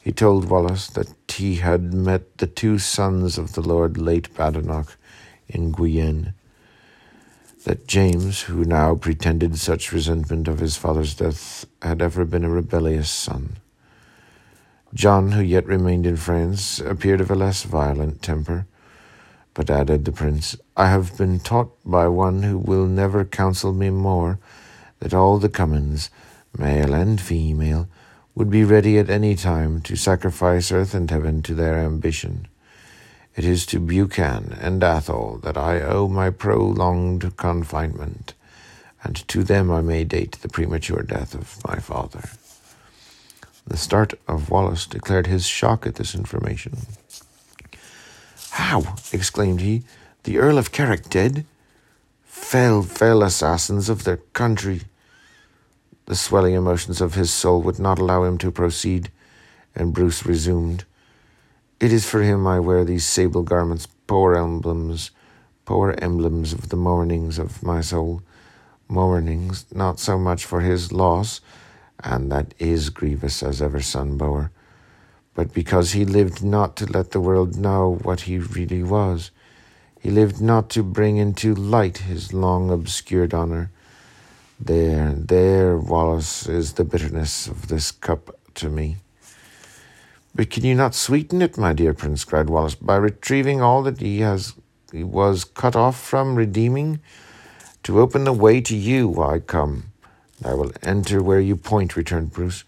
[0.02, 4.98] He told Wallace that he had met the two sons of the Lord late Badenoch
[5.48, 6.34] in Guienne,
[7.64, 12.50] that James, who now pretended such resentment of his father's death, had ever been a
[12.50, 13.56] rebellious son.
[14.94, 18.66] John, who yet remained in France, appeared of a less violent temper,
[19.54, 23.90] but added the prince, I have been taught by one who will never counsel me
[23.90, 24.38] more
[25.00, 26.10] that all the Cummins,
[26.56, 27.88] male and female,
[28.34, 32.48] would be ready at any time to sacrifice earth and heaven to their ambition.
[33.34, 38.34] It is to Buchan and Athol that I owe my prolonged confinement,
[39.02, 42.28] and to them I may date the premature death of my father.
[43.66, 46.76] The start of Wallace declared his shock at this information.
[48.50, 48.96] How?
[49.12, 49.84] exclaimed he.
[50.24, 51.46] The Earl of Carrick dead?
[52.24, 54.82] Fell, fell assassins of their country.
[56.04, 59.10] The swelling emotions of his soul would not allow him to proceed,
[59.74, 60.84] and Bruce resumed.
[61.82, 65.10] It is for him I wear these sable garments, poor emblems,
[65.64, 68.22] poor emblems of the mournings of my soul.
[68.86, 71.40] Mournings, not so much for his loss,
[71.98, 74.52] and that is grievous as ever son bore,
[75.34, 79.32] but because he lived not to let the world know what he really was.
[79.98, 83.72] He lived not to bring into light his long obscured honour.
[84.60, 88.98] There, there, Wallace, is the bitterness of this cup to me.
[90.34, 94.00] But can you not sweeten it, my dear Prince, cried Wallace, by retrieving all that
[94.00, 94.54] he has
[94.90, 97.00] he was cut off from redeeming?
[97.84, 99.92] To open the way to you I come.
[100.44, 102.64] I will enter where you point, returned Bruce.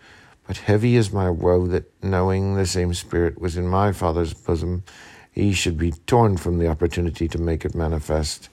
[0.46, 4.84] But heavy is my woe that, knowing the same spirit was in my father's bosom,
[5.32, 8.50] he should be torn from the opportunity to make it manifest.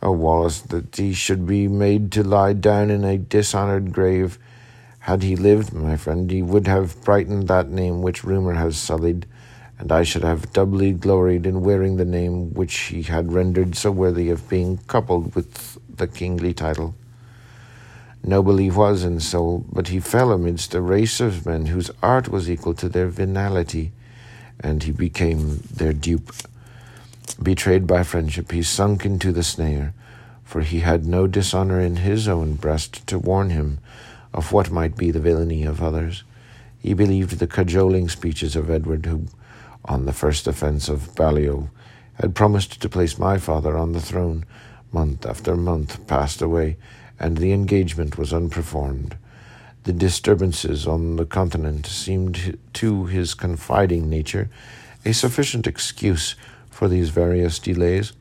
[0.00, 4.38] O oh, Wallace, that he should be made to lie down in a dishonored grave
[5.08, 9.24] had he lived, my friend, he would have brightened that name which rumour has sullied,
[9.78, 13.90] and I should have doubly gloried in wearing the name which he had rendered so
[13.90, 16.94] worthy of being coupled with the kingly title.
[18.22, 22.28] Noble he was in soul, but he fell amidst a race of men whose art
[22.28, 23.92] was equal to their venality,
[24.60, 26.34] and he became their dupe.
[27.42, 29.94] Betrayed by friendship, he sunk into the snare,
[30.44, 33.78] for he had no dishonour in his own breast to warn him
[34.32, 36.24] of what might be the villainy of others.
[36.78, 39.26] He believed the cajoling speeches of Edward, who,
[39.84, 41.70] on the first offence of Balliol,
[42.14, 44.44] had promised to place my father on the throne.
[44.92, 46.76] Month after month passed away,
[47.18, 49.16] and the engagement was unperformed.
[49.84, 54.50] The disturbances on the continent seemed to his confiding nature
[55.04, 56.34] a sufficient excuse
[56.70, 58.12] for these various delays,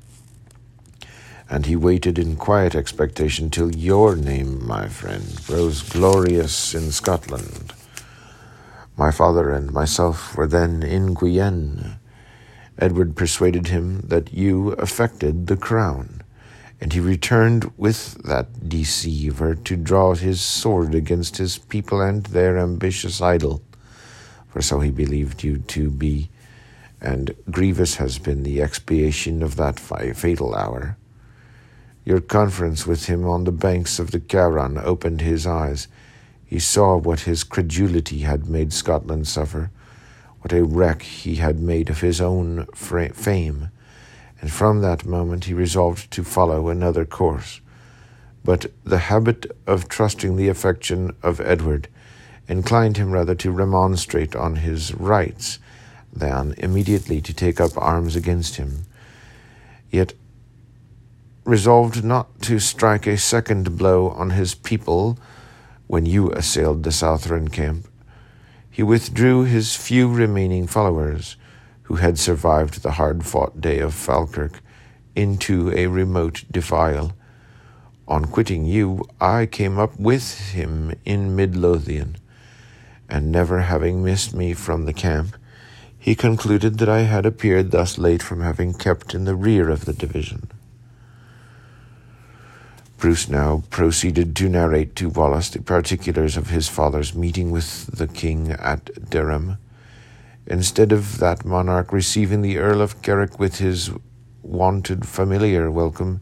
[1.50, 7.74] and he waited in quiet expectation till your name, my friend, rose glorious in Scotland.
[8.98, 12.00] My father and myself were then in Guienne.
[12.78, 16.22] Edward persuaded him that you affected the crown,
[16.82, 22.58] and he returned with that deceiver to draw his sword against his people and their
[22.58, 23.62] ambitious idol,
[24.50, 26.30] for so he believed you to be,
[27.00, 30.98] and grievous has been the expiation of that fatal hour.
[32.08, 35.90] Your conference with him on the banks of the Carron opened his eyes.
[36.46, 39.72] He saw what his credulity had made Scotland suffer,
[40.40, 43.72] what a wreck he had made of his own fame,
[44.40, 47.60] and from that moment he resolved to follow another course.
[48.42, 51.90] But the habit of trusting the affection of Edward
[52.48, 55.60] inclined him rather to remonstrate on his rights
[56.14, 58.86] than immediately to take up arms against him.
[59.92, 60.14] Yet
[61.48, 65.18] resolved not to strike a second blow on his people
[65.88, 67.88] when you assailed the Southron camp,
[68.70, 71.38] he withdrew his few remaining followers,
[71.84, 74.60] who had survived the hard fought day of Falkirk,
[75.16, 77.14] into a remote defile.
[78.10, 82.18] On quitting you, I came up with him in Midlothian,
[83.08, 85.38] and never having missed me from the camp,
[85.98, 89.86] he concluded that I had appeared thus late from having kept in the rear of
[89.86, 90.52] the division.
[92.98, 98.08] Bruce now proceeded to narrate to Wallace the particulars of his father's meeting with the
[98.08, 99.60] king at Durham.
[100.48, 103.92] Instead of that monarch receiving the Earl of Carrick with his
[104.42, 106.22] wonted familiar welcome,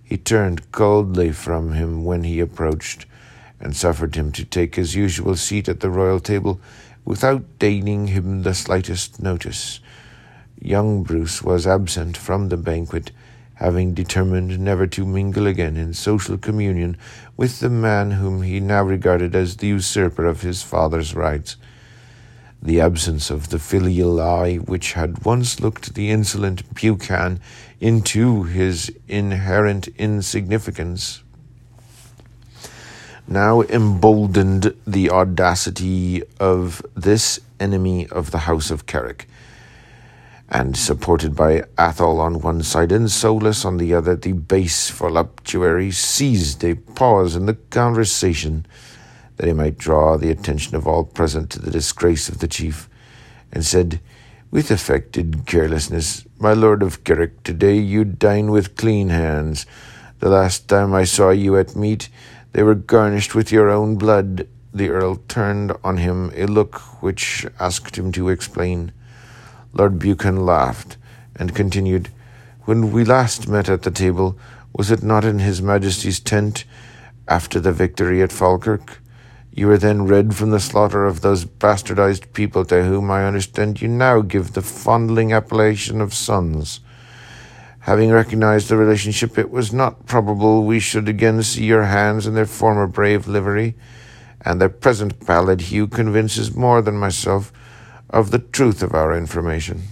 [0.00, 3.04] he turned coldly from him when he approached,
[3.58, 6.60] and suffered him to take his usual seat at the royal table
[7.04, 9.80] without deigning him the slightest notice.
[10.60, 13.10] Young Bruce was absent from the banquet
[13.62, 16.96] having determined never to mingle again in social communion
[17.36, 21.56] with the man whom he now regarded as the usurper of his father's rights.
[22.60, 27.38] The absence of the filial eye which had once looked the insolent Buchan
[27.80, 31.22] into his inherent insignificance
[33.28, 39.28] now emboldened the audacity of this enemy of the house of Carrick
[40.52, 45.90] and supported by Athol on one side and Soulis on the other, the base voluptuary
[45.90, 48.66] seized a pause in the conversation
[49.36, 52.90] that he might draw the attention of all present to the disgrace of the chief,
[53.50, 53.98] and said,
[54.50, 59.64] with affected carelessness, My lord of Carrick, today you dine with clean hands.
[60.18, 62.10] The last time I saw you at meat,
[62.52, 64.46] they were garnished with your own blood.
[64.74, 68.92] The earl turned on him a look which asked him to explain.
[69.74, 70.96] Lord Buchan laughed
[71.34, 72.10] and continued,
[72.64, 74.38] When we last met at the table,
[74.74, 76.64] was it not in His Majesty's tent
[77.26, 79.00] after the victory at Falkirk?
[79.50, 83.80] You were then red from the slaughter of those bastardized people to whom I understand
[83.80, 86.80] you now give the fondling appellation of sons.
[87.80, 92.34] Having recognized the relationship, it was not probable we should again see your hands in
[92.34, 93.74] their former brave livery,
[94.42, 97.52] and their present pallid hue convinces more than myself
[98.12, 99.82] of the truth of our information.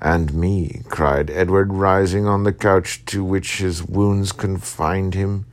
[0.00, 5.46] And me, cried Edward, rising on the couch to which his wounds confined him,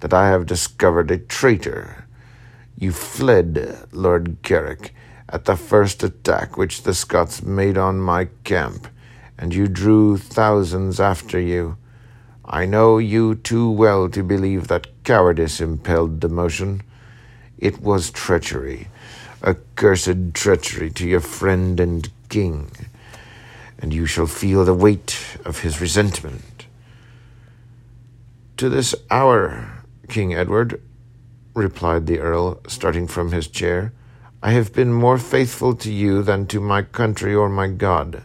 [0.00, 2.06] that I have discovered a traitor.
[2.78, 4.94] You fled, Lord Carrick,
[5.28, 8.88] at the first attack which the Scots made on my camp,
[9.36, 11.76] and you drew thousands after you.
[12.44, 16.82] I know you too well to believe that cowardice impelled the motion.
[17.58, 18.88] It was treachery
[19.42, 22.70] accursed treachery to your friend and king,
[23.78, 26.66] and you shall feel the weight of his resentment.
[28.58, 30.80] To this hour, King Edward,
[31.54, 33.92] replied the earl, starting from his chair,
[34.42, 38.22] I have been more faithful to you than to my country or my God.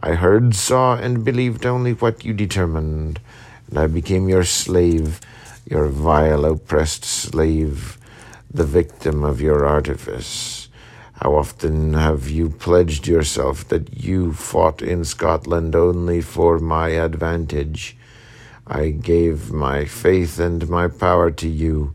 [0.00, 3.20] I heard, saw, and believed only what you determined,
[3.68, 5.20] and I became your slave,
[5.68, 7.98] your vile, oppressed slave
[8.56, 10.68] the victim of your artifice?
[11.20, 17.96] How often have you pledged yourself that you fought in Scotland only for my advantage?
[18.66, 21.94] I gave my faith and my power to you,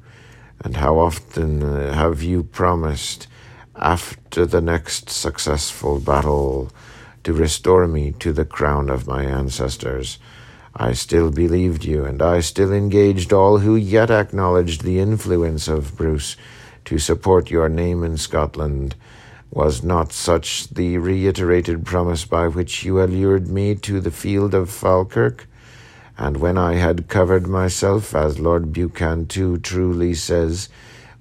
[0.63, 3.27] and how often uh, have you promised,
[3.75, 6.71] after the next successful battle,
[7.23, 10.19] to restore me to the crown of my ancestors?
[10.75, 15.97] I still believed you, and I still engaged all who yet acknowledged the influence of
[15.97, 16.37] Bruce
[16.85, 18.95] to support your name in Scotland.
[19.51, 24.69] Was not such the reiterated promise by which you allured me to the field of
[24.69, 25.45] Falkirk?
[26.17, 30.69] And when I had covered myself, as Lord Buchan too truly says,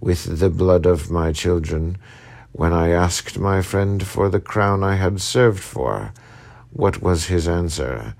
[0.00, 1.98] with the blood of my children,
[2.52, 6.12] when I asked my friend for the crown I had served for,
[6.72, 8.14] what was his answer?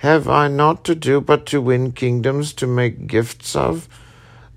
[0.00, 3.86] Have I naught to do but to win kingdoms to make gifts of?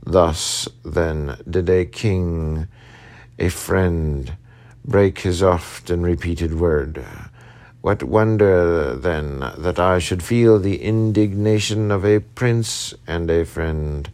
[0.01, 2.69] Thus, then, did a king,
[3.37, 4.37] a friend,
[4.85, 7.03] break his oft and repeated word.
[7.81, 14.09] What wonder, then, that I should feel the indignation of a prince and a friend,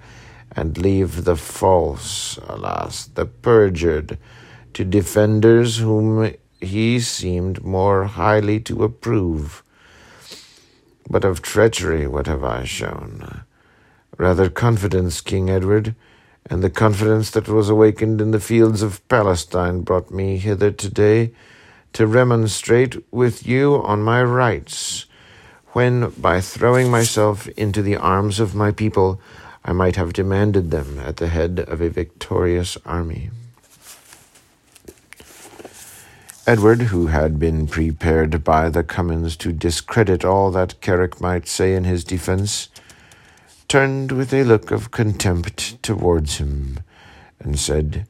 [0.55, 4.17] and leave the false, alas, the perjured,
[4.73, 9.61] to defenders whom he seemed more highly to approve.
[11.08, 13.43] But of treachery what have I shown?
[14.18, 15.95] Rather confidence, King Edward,
[16.50, 21.32] and the confidence that was awakened in the fields of Palestine brought me hither today
[21.93, 25.06] to remonstrate with you on my rights,
[25.74, 29.22] when, by throwing myself into the arms of my people,
[29.64, 33.30] I might have demanded them at the head of a victorious army.
[36.50, 41.76] Edward, who had been prepared by the Cummins to discredit all that Carrick might say
[41.76, 42.70] in his defence,
[43.68, 46.80] turned with a look of contempt towards him,
[47.39, 48.08] and said,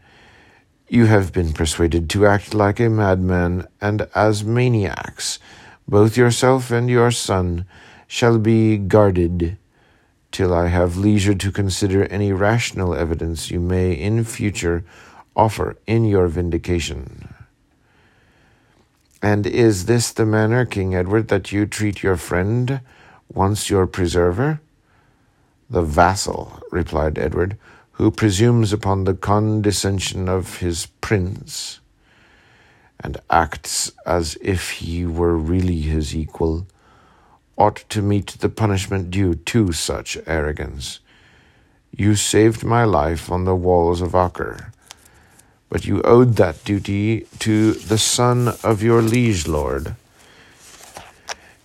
[0.88, 5.40] You have been persuaded to act like a madman, and as maniacs,
[5.86, 7.66] both yourself and your son
[8.08, 9.58] shall be guarded
[10.32, 14.86] till I have leisure to consider any rational evidence you may in future
[15.36, 17.28] offer in your vindication.
[19.22, 22.82] And is this the manner, King Edward, that you treat your friend,
[23.34, 24.61] once your preserver?
[25.70, 27.57] The vassal, replied Edward,
[27.93, 31.82] who presumes upon the condescension of his prince,
[32.97, 36.65] and acts as if he were really his equal,
[37.57, 41.01] ought to meet the punishment due to such arrogance.
[41.91, 44.72] You saved my life on the walls of Acre,
[45.70, 49.95] but you owed that duty to the son of your liege lord.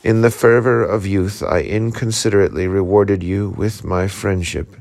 [0.02, 4.76] In the fervor of youth, I inconsiderately rewarded you with my friendship,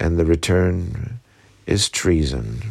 [0.00, 1.20] and the return
[1.66, 2.62] is treason.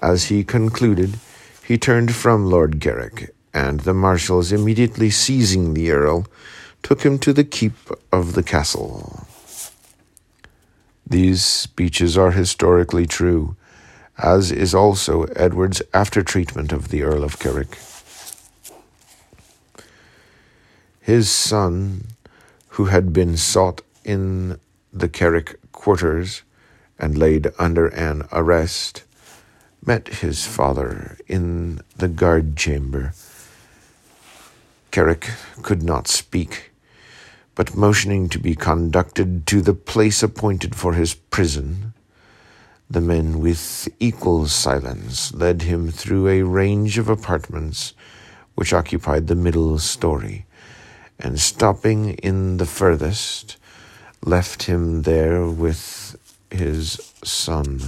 [0.00, 1.20] As he concluded,
[1.64, 6.26] he turned from Lord Carrick, and the marshals, immediately seizing the earl,
[6.82, 7.74] took him to the keep
[8.10, 9.28] of the castle.
[11.06, 13.54] These speeches are historically true,
[14.18, 17.78] as is also Edward's after treatment of the Earl of Carrick.
[21.00, 22.08] His son,
[22.68, 24.60] who had been sought in
[24.92, 26.42] the Carrick quarters
[26.98, 29.02] and laid under an arrest,
[29.84, 33.12] met his father in the guard chamber.
[34.92, 35.30] Carrick
[35.62, 36.70] could not speak,
[37.54, 41.91] but motioning to be conducted to the place appointed for his prison,
[42.90, 47.94] the men with equal silence led him through a range of apartments
[48.54, 50.44] which occupied the middle story
[51.18, 53.56] and stopping in the furthest,
[54.24, 56.16] left him there with
[56.50, 57.80] his son.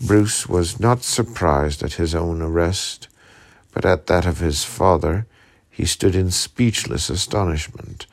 [0.00, 3.08] Bruce was not surprised at his own arrest,
[3.72, 5.26] but at that of his father
[5.70, 8.06] he stood in speechless astonishment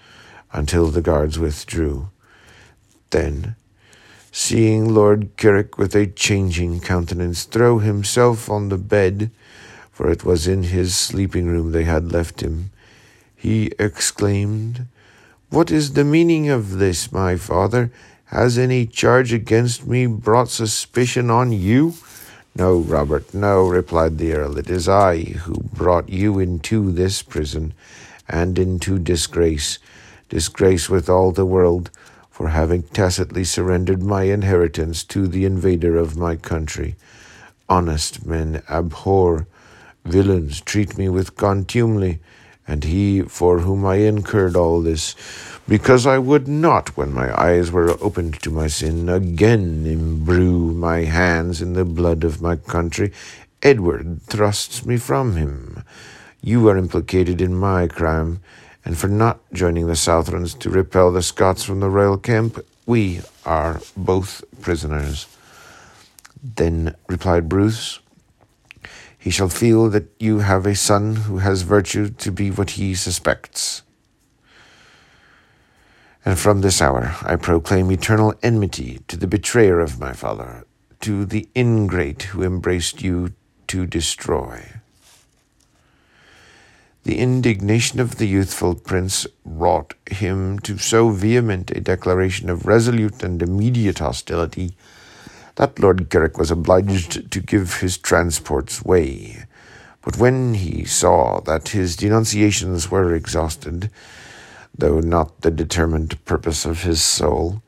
[0.52, 2.10] until the guards withdrew.
[3.12, 3.56] Then,
[4.32, 9.32] seeing Lord Carrick with a changing countenance throw himself on the bed,
[9.92, 12.72] for it was in his sleeping room they had left him,
[13.36, 14.88] he exclaimed.
[15.50, 17.92] What is the meaning of this, my father?
[18.26, 21.94] Has any charge against me brought suspicion on you?
[22.54, 24.58] No, Robert, no, replied the earl.
[24.58, 27.74] It is I who brought you into this prison
[28.28, 29.80] and into disgrace,
[30.28, 31.90] disgrace with all the world,
[32.38, 36.96] for having tacitly surrendered my inheritance to the invader of my country.
[37.68, 39.48] Honest men abhor,
[40.06, 42.20] villains treat me with contumely
[42.68, 45.16] and he for whom I incurred all this,
[45.68, 51.06] because I would not, when my eyes were opened to my sin, again imbrue my
[51.06, 53.14] hands in the blood of my country.
[53.64, 55.84] Edward thrusts me from him.
[56.44, 58.42] You are implicated in my crime,
[58.88, 63.20] and for not joining the Southrons to repel the Scots from the royal camp, we
[63.46, 65.28] are both prisoners.
[66.42, 68.00] Then replied Bruce,
[69.20, 72.96] he shall feel that you have a son who has virtue to be what he
[72.96, 73.82] suspects.
[76.24, 80.66] And from this hour I proclaim eternal enmity to the betrayer of my father,
[81.02, 83.34] to the ingrate who embraced you
[83.68, 84.80] to destroy.
[87.08, 93.24] The indignation of the youthful prince wrought him to so vehement a declaration of resolute
[93.24, 94.76] and immediate hostility
[95.56, 99.46] that Lord Carrick was obliged to give his transports way.
[100.02, 103.90] But when he saw that his denunciations were exhausted,
[104.78, 107.64] though not the determined purpose of his soul,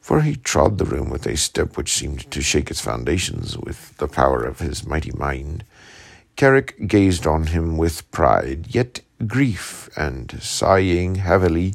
[0.00, 3.94] for he trod the room with a step which seemed to shake its foundations with
[3.98, 5.64] the power of his mighty mind,
[6.40, 11.74] Carrick gazed on him with pride, yet grief, and, sighing heavily,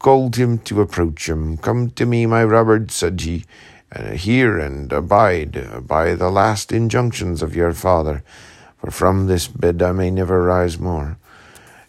[0.00, 1.56] called him to approach him.
[1.56, 3.44] Come to me, my Robert, said he,
[3.92, 8.24] and hear and abide by the last injunctions of your father,
[8.78, 11.16] for from this bed I may never rise more.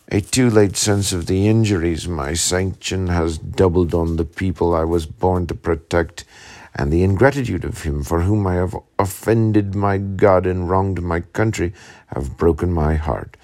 [0.09, 4.83] A too late sense of the injuries my sanction has doubled on the people I
[4.83, 6.25] was born to protect,
[6.73, 11.19] and the ingratitude of him for whom I have offended my God and wronged my
[11.19, 11.73] country
[12.07, 13.37] have broken my heart.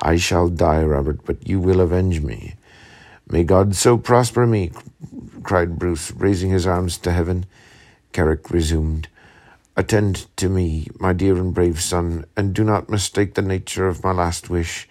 [0.00, 2.54] I shall die, Robert, but you will avenge me.
[3.28, 4.70] May God so prosper me,
[5.42, 7.46] cried Bruce, raising his arms to heaven.
[8.12, 9.08] Carrick resumed.
[9.76, 14.04] Attend to me, my dear and brave son, and do not mistake the nature of
[14.04, 14.88] my last wish.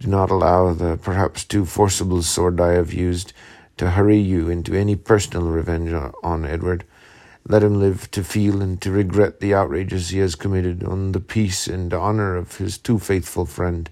[0.00, 3.34] Do not allow the perhaps too forcible sword I have used
[3.76, 5.92] to hurry you into any personal revenge
[6.24, 6.84] on Edward.
[7.48, 11.20] Let him live to feel and to regret the outrages he has committed on the
[11.20, 13.88] peace and honor of his too faithful friend.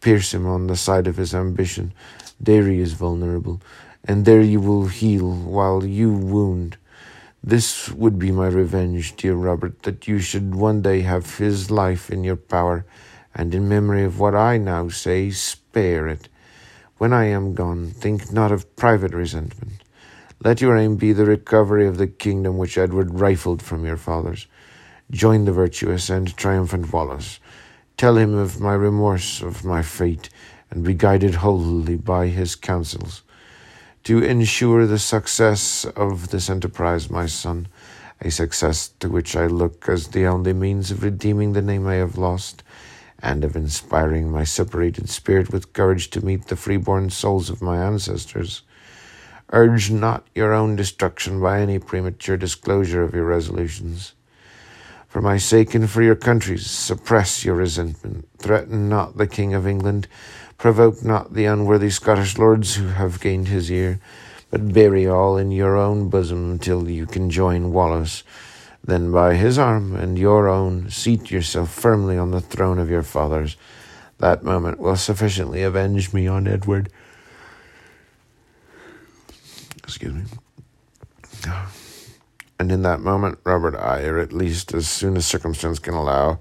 [0.00, 1.94] Pierce him on the side of his ambition.
[2.38, 3.62] There he is vulnerable,
[4.04, 6.76] and there you will heal while you wound.
[7.42, 12.10] This would be my revenge, dear Robert, that you should one day have his life
[12.10, 12.84] in your power,
[13.34, 16.28] and in memory of what I now say, spare it.
[16.98, 19.83] When I am gone, think not of private resentment.
[20.44, 24.46] Let your aim be the recovery of the kingdom which Edward rifled from your fathers.
[25.10, 27.40] Join the virtuous and triumphant Wallace.
[27.96, 30.28] Tell him of my remorse of my fate,
[30.70, 33.22] and be guided wholly by his counsels.
[34.02, 37.68] To ensure the success of this enterprise, my son,
[38.20, 41.94] a success to which I look as the only means of redeeming the name I
[41.94, 42.62] have lost,
[43.18, 47.78] and of inspiring my separated spirit with courage to meet the freeborn souls of my
[47.78, 48.60] ancestors.
[49.52, 54.14] Urge not your own destruction by any premature disclosure of your resolutions.
[55.08, 58.26] For my sake and for your country's, suppress your resentment.
[58.38, 60.08] Threaten not the King of England.
[60.58, 64.00] Provoke not the unworthy Scottish lords who have gained his ear.
[64.50, 68.24] But bury all in your own bosom till you can join Wallace.
[68.82, 73.02] Then by his arm and your own, seat yourself firmly on the throne of your
[73.02, 73.56] fathers.
[74.18, 76.90] That moment will sufficiently avenge me on Edward
[79.84, 80.22] excuse me.
[82.58, 86.40] And in that moment, Robert I, or at least as soon as circumstance can allow,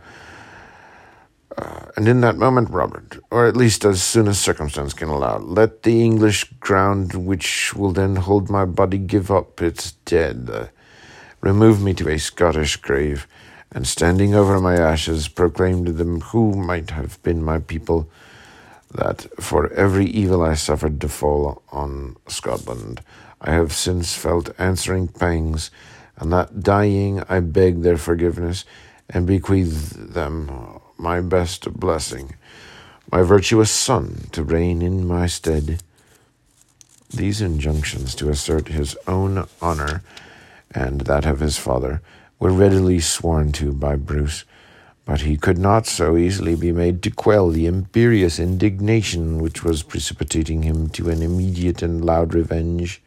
[1.58, 5.38] uh, and in that moment, Robert, or at least as soon as circumstance can allow,
[5.38, 10.50] let the English ground which will then hold my body give up its dead.
[10.52, 10.68] Uh,
[11.42, 13.28] remove me to a Scottish grave,
[13.72, 18.10] and standing over my ashes, proclaim to them who might have been my people
[18.92, 23.02] that for every evil I suffered to fall on Scotland,
[23.44, 25.70] I have since felt answering pangs,
[26.18, 28.64] and that dying I beg their forgiveness
[29.10, 32.36] and bequeath them my best blessing,
[33.12, 35.82] my virtuous son to reign in my stead.
[37.10, 40.02] These injunctions to assert his own honor
[40.72, 42.02] and that of his father
[42.40, 44.46] were readily sworn to by Bruce,
[45.06, 49.84] but he could not so easily be made to quell the imperious indignation which was
[49.84, 53.02] precipitating him to an immediate and loud revenge.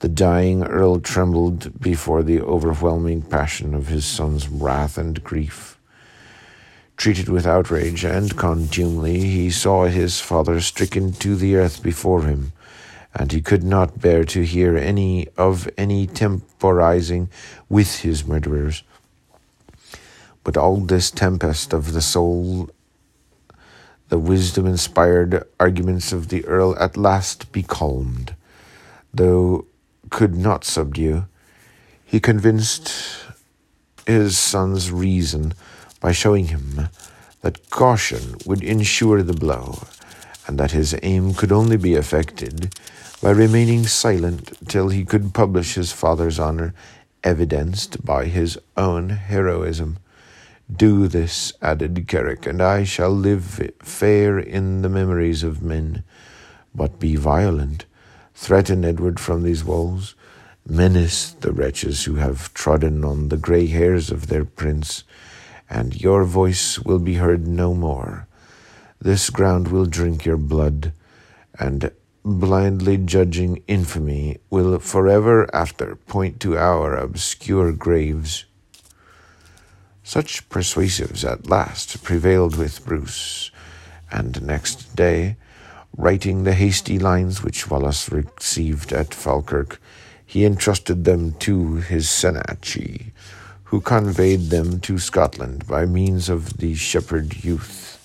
[0.00, 5.76] The dying earl trembled before the overwhelming passion of his son's wrath and grief.
[6.96, 12.52] Treated with outrage and contumely, he saw his father stricken to the earth before him,
[13.12, 17.28] and he could not bear to hear any of any temporizing
[17.68, 18.84] with his murderers.
[20.44, 22.70] But all this tempest of the soul,
[24.10, 28.34] the wisdom inspired arguments of the earl at last becalmed,
[29.12, 29.66] though
[30.10, 31.26] could not subdue.
[32.04, 32.92] He convinced
[34.06, 35.54] his son's reason
[36.00, 36.88] by showing him
[37.42, 39.86] that caution would ensure the blow,
[40.46, 42.74] and that his aim could only be effected
[43.20, 46.72] by remaining silent till he could publish his father's honor,
[47.24, 49.98] evidenced by his own heroism.
[50.74, 56.04] Do this, added Carrick, and I shall live fair in the memories of men.
[56.74, 57.86] But be violent,
[58.40, 60.14] Threaten Edward from these walls.
[60.64, 65.02] Menace the wretches who have trodden on the grey hairs of their prince,
[65.68, 68.28] and your voice will be heard no more.
[69.00, 70.92] This ground will drink your blood,
[71.58, 71.90] and
[72.24, 78.44] blindly judging infamy will forever after point to our obscure graves.
[80.04, 83.50] Such persuasives at last prevailed with Bruce,
[84.12, 85.36] and next day,
[85.98, 89.80] writing the hasty lines which Wallace received at Falkirk,
[90.24, 93.10] he entrusted them to his Senachie,
[93.64, 97.96] who conveyed them to Scotland by means of the shepherd youth.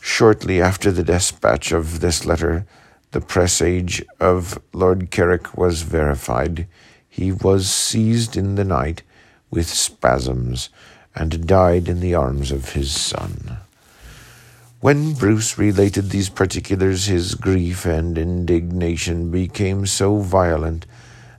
[0.00, 2.66] Shortly after the despatch of this letter,
[3.12, 6.66] the presage of Lord Carrick was verified.
[7.08, 9.02] He was seized in the night
[9.50, 10.70] with spasms
[11.14, 13.58] and died in the arms of his son.
[14.80, 20.84] When Bruce related these particulars, his grief and indignation became so violent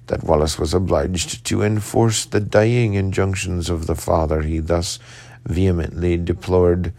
[0.07, 4.97] that Wallace was obliged to enforce the dying injunctions of the father he thus
[5.45, 6.93] vehemently deplored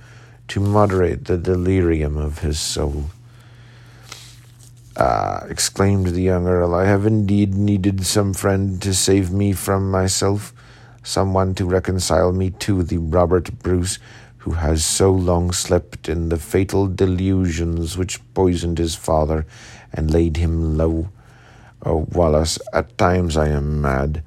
[0.46, 3.10] to moderate the delirium of his soul.
[4.96, 9.90] Ah, exclaimed the young earl, I have indeed needed some friend to save me from
[9.90, 10.52] myself,
[11.02, 13.98] someone to reconcile me to the Robert Bruce
[14.38, 19.46] who has so long slept in the fatal delusions which poisoned his father
[19.92, 21.08] and laid him low.
[21.84, 24.22] Oh, Wallace, at times I am mad.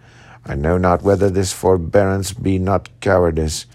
[0.45, 3.65] I know not whether this forbearance be not cowardice.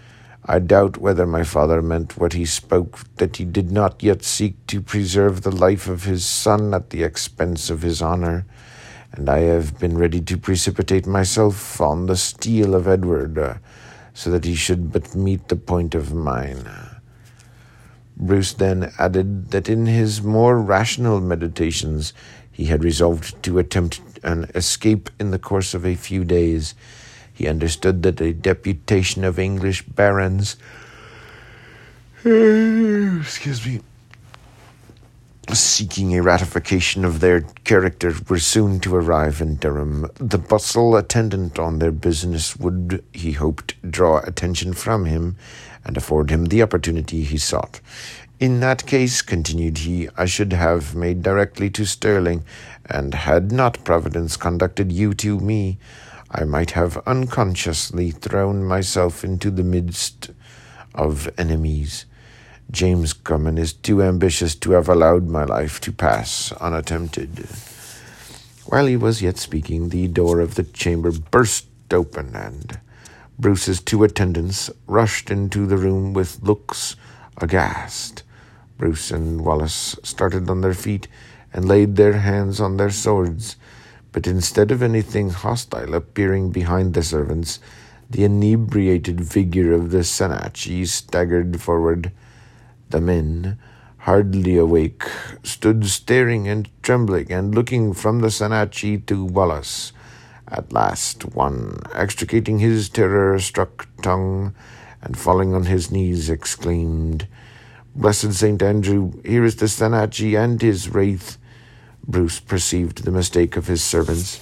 [0.45, 4.65] I doubt whether my father meant what he spoke, that he did not yet seek
[4.67, 8.45] to preserve the life of his son at the expense of his honor,
[9.11, 13.55] and I have been ready to precipitate myself on the steel of Edward, uh,
[14.17, 16.67] so that he should but meet the point of mine.
[18.17, 22.13] Bruce then added that in his more rational meditations
[22.51, 26.73] he had resolved to attempt an escape in the course of a few days.
[27.31, 30.55] He understood that a deputation of English barons,
[32.25, 33.81] excuse me,
[35.53, 40.09] seeking a ratification of their character were soon to arrive in Durham.
[40.15, 45.37] The bustle attendant on their business would, he hoped, draw attention from him
[45.85, 47.79] and afford him the opportunity he sought.
[48.39, 52.43] In that case, continued he, I should have made directly to Stirling,
[52.85, 55.79] and had not Providence conducted you to me,
[56.29, 60.31] I might have unconsciously thrown myself into the midst
[60.93, 62.05] of enemies.
[62.69, 67.47] James Comyn is too ambitious to have allowed my life to pass unattempted.
[68.65, 72.77] While he was yet speaking, the door of the chamber burst open, and
[73.39, 76.97] Bruce's two attendants rushed into the room with looks
[77.37, 78.23] aghast.
[78.77, 81.07] Bruce and Wallace started on their feet
[81.53, 83.55] and laid their hands on their swords,
[84.11, 87.59] but instead of anything hostile appearing behind the servants,
[88.09, 92.11] the inebriated figure of the Senachie staggered forward.
[92.89, 93.59] The men,
[93.97, 95.03] hardly awake,
[95.43, 99.91] stood staring and trembling and looking from the Senachie to Wallace.
[100.47, 104.55] At last, one, extricating his terror struck tongue
[105.01, 107.27] and falling on his knees, exclaimed,
[107.93, 111.37] Blessed Saint Andrew, here is the Senachie and his wraith.
[112.07, 114.39] Bruce perceived the mistake of his servants,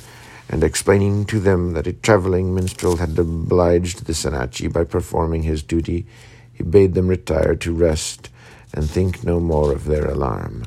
[0.47, 5.63] and explaining to them that a travelling minstrel had obliged the Senachie by performing his
[5.63, 6.05] duty,
[6.53, 8.29] he bade them retire to rest
[8.76, 10.65] and think no more of their alarm.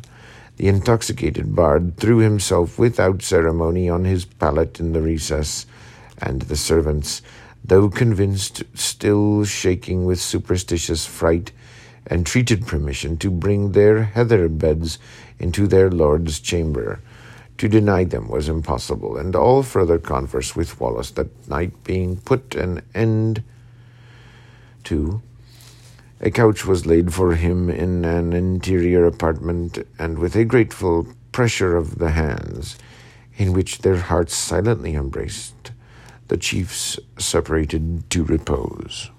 [0.57, 5.67] The intoxicated bard threw himself without ceremony on his pallet in the recess,
[6.21, 7.23] and the servants,
[7.65, 11.53] though convinced, still shaking with superstitious fright,
[12.11, 14.99] entreated permission to bring their heather beds
[15.39, 17.01] into their lord's chamber.
[17.59, 22.55] To deny them was impossible, and all further converse with Wallace that night being put
[22.55, 23.43] an end
[24.85, 25.23] to,
[26.21, 31.77] a couch was laid for him in an interior apartment, and with a grateful pressure
[31.77, 32.77] of the hands,
[33.37, 35.71] in which their hearts silently embraced,
[36.29, 39.11] the chiefs separated to repose.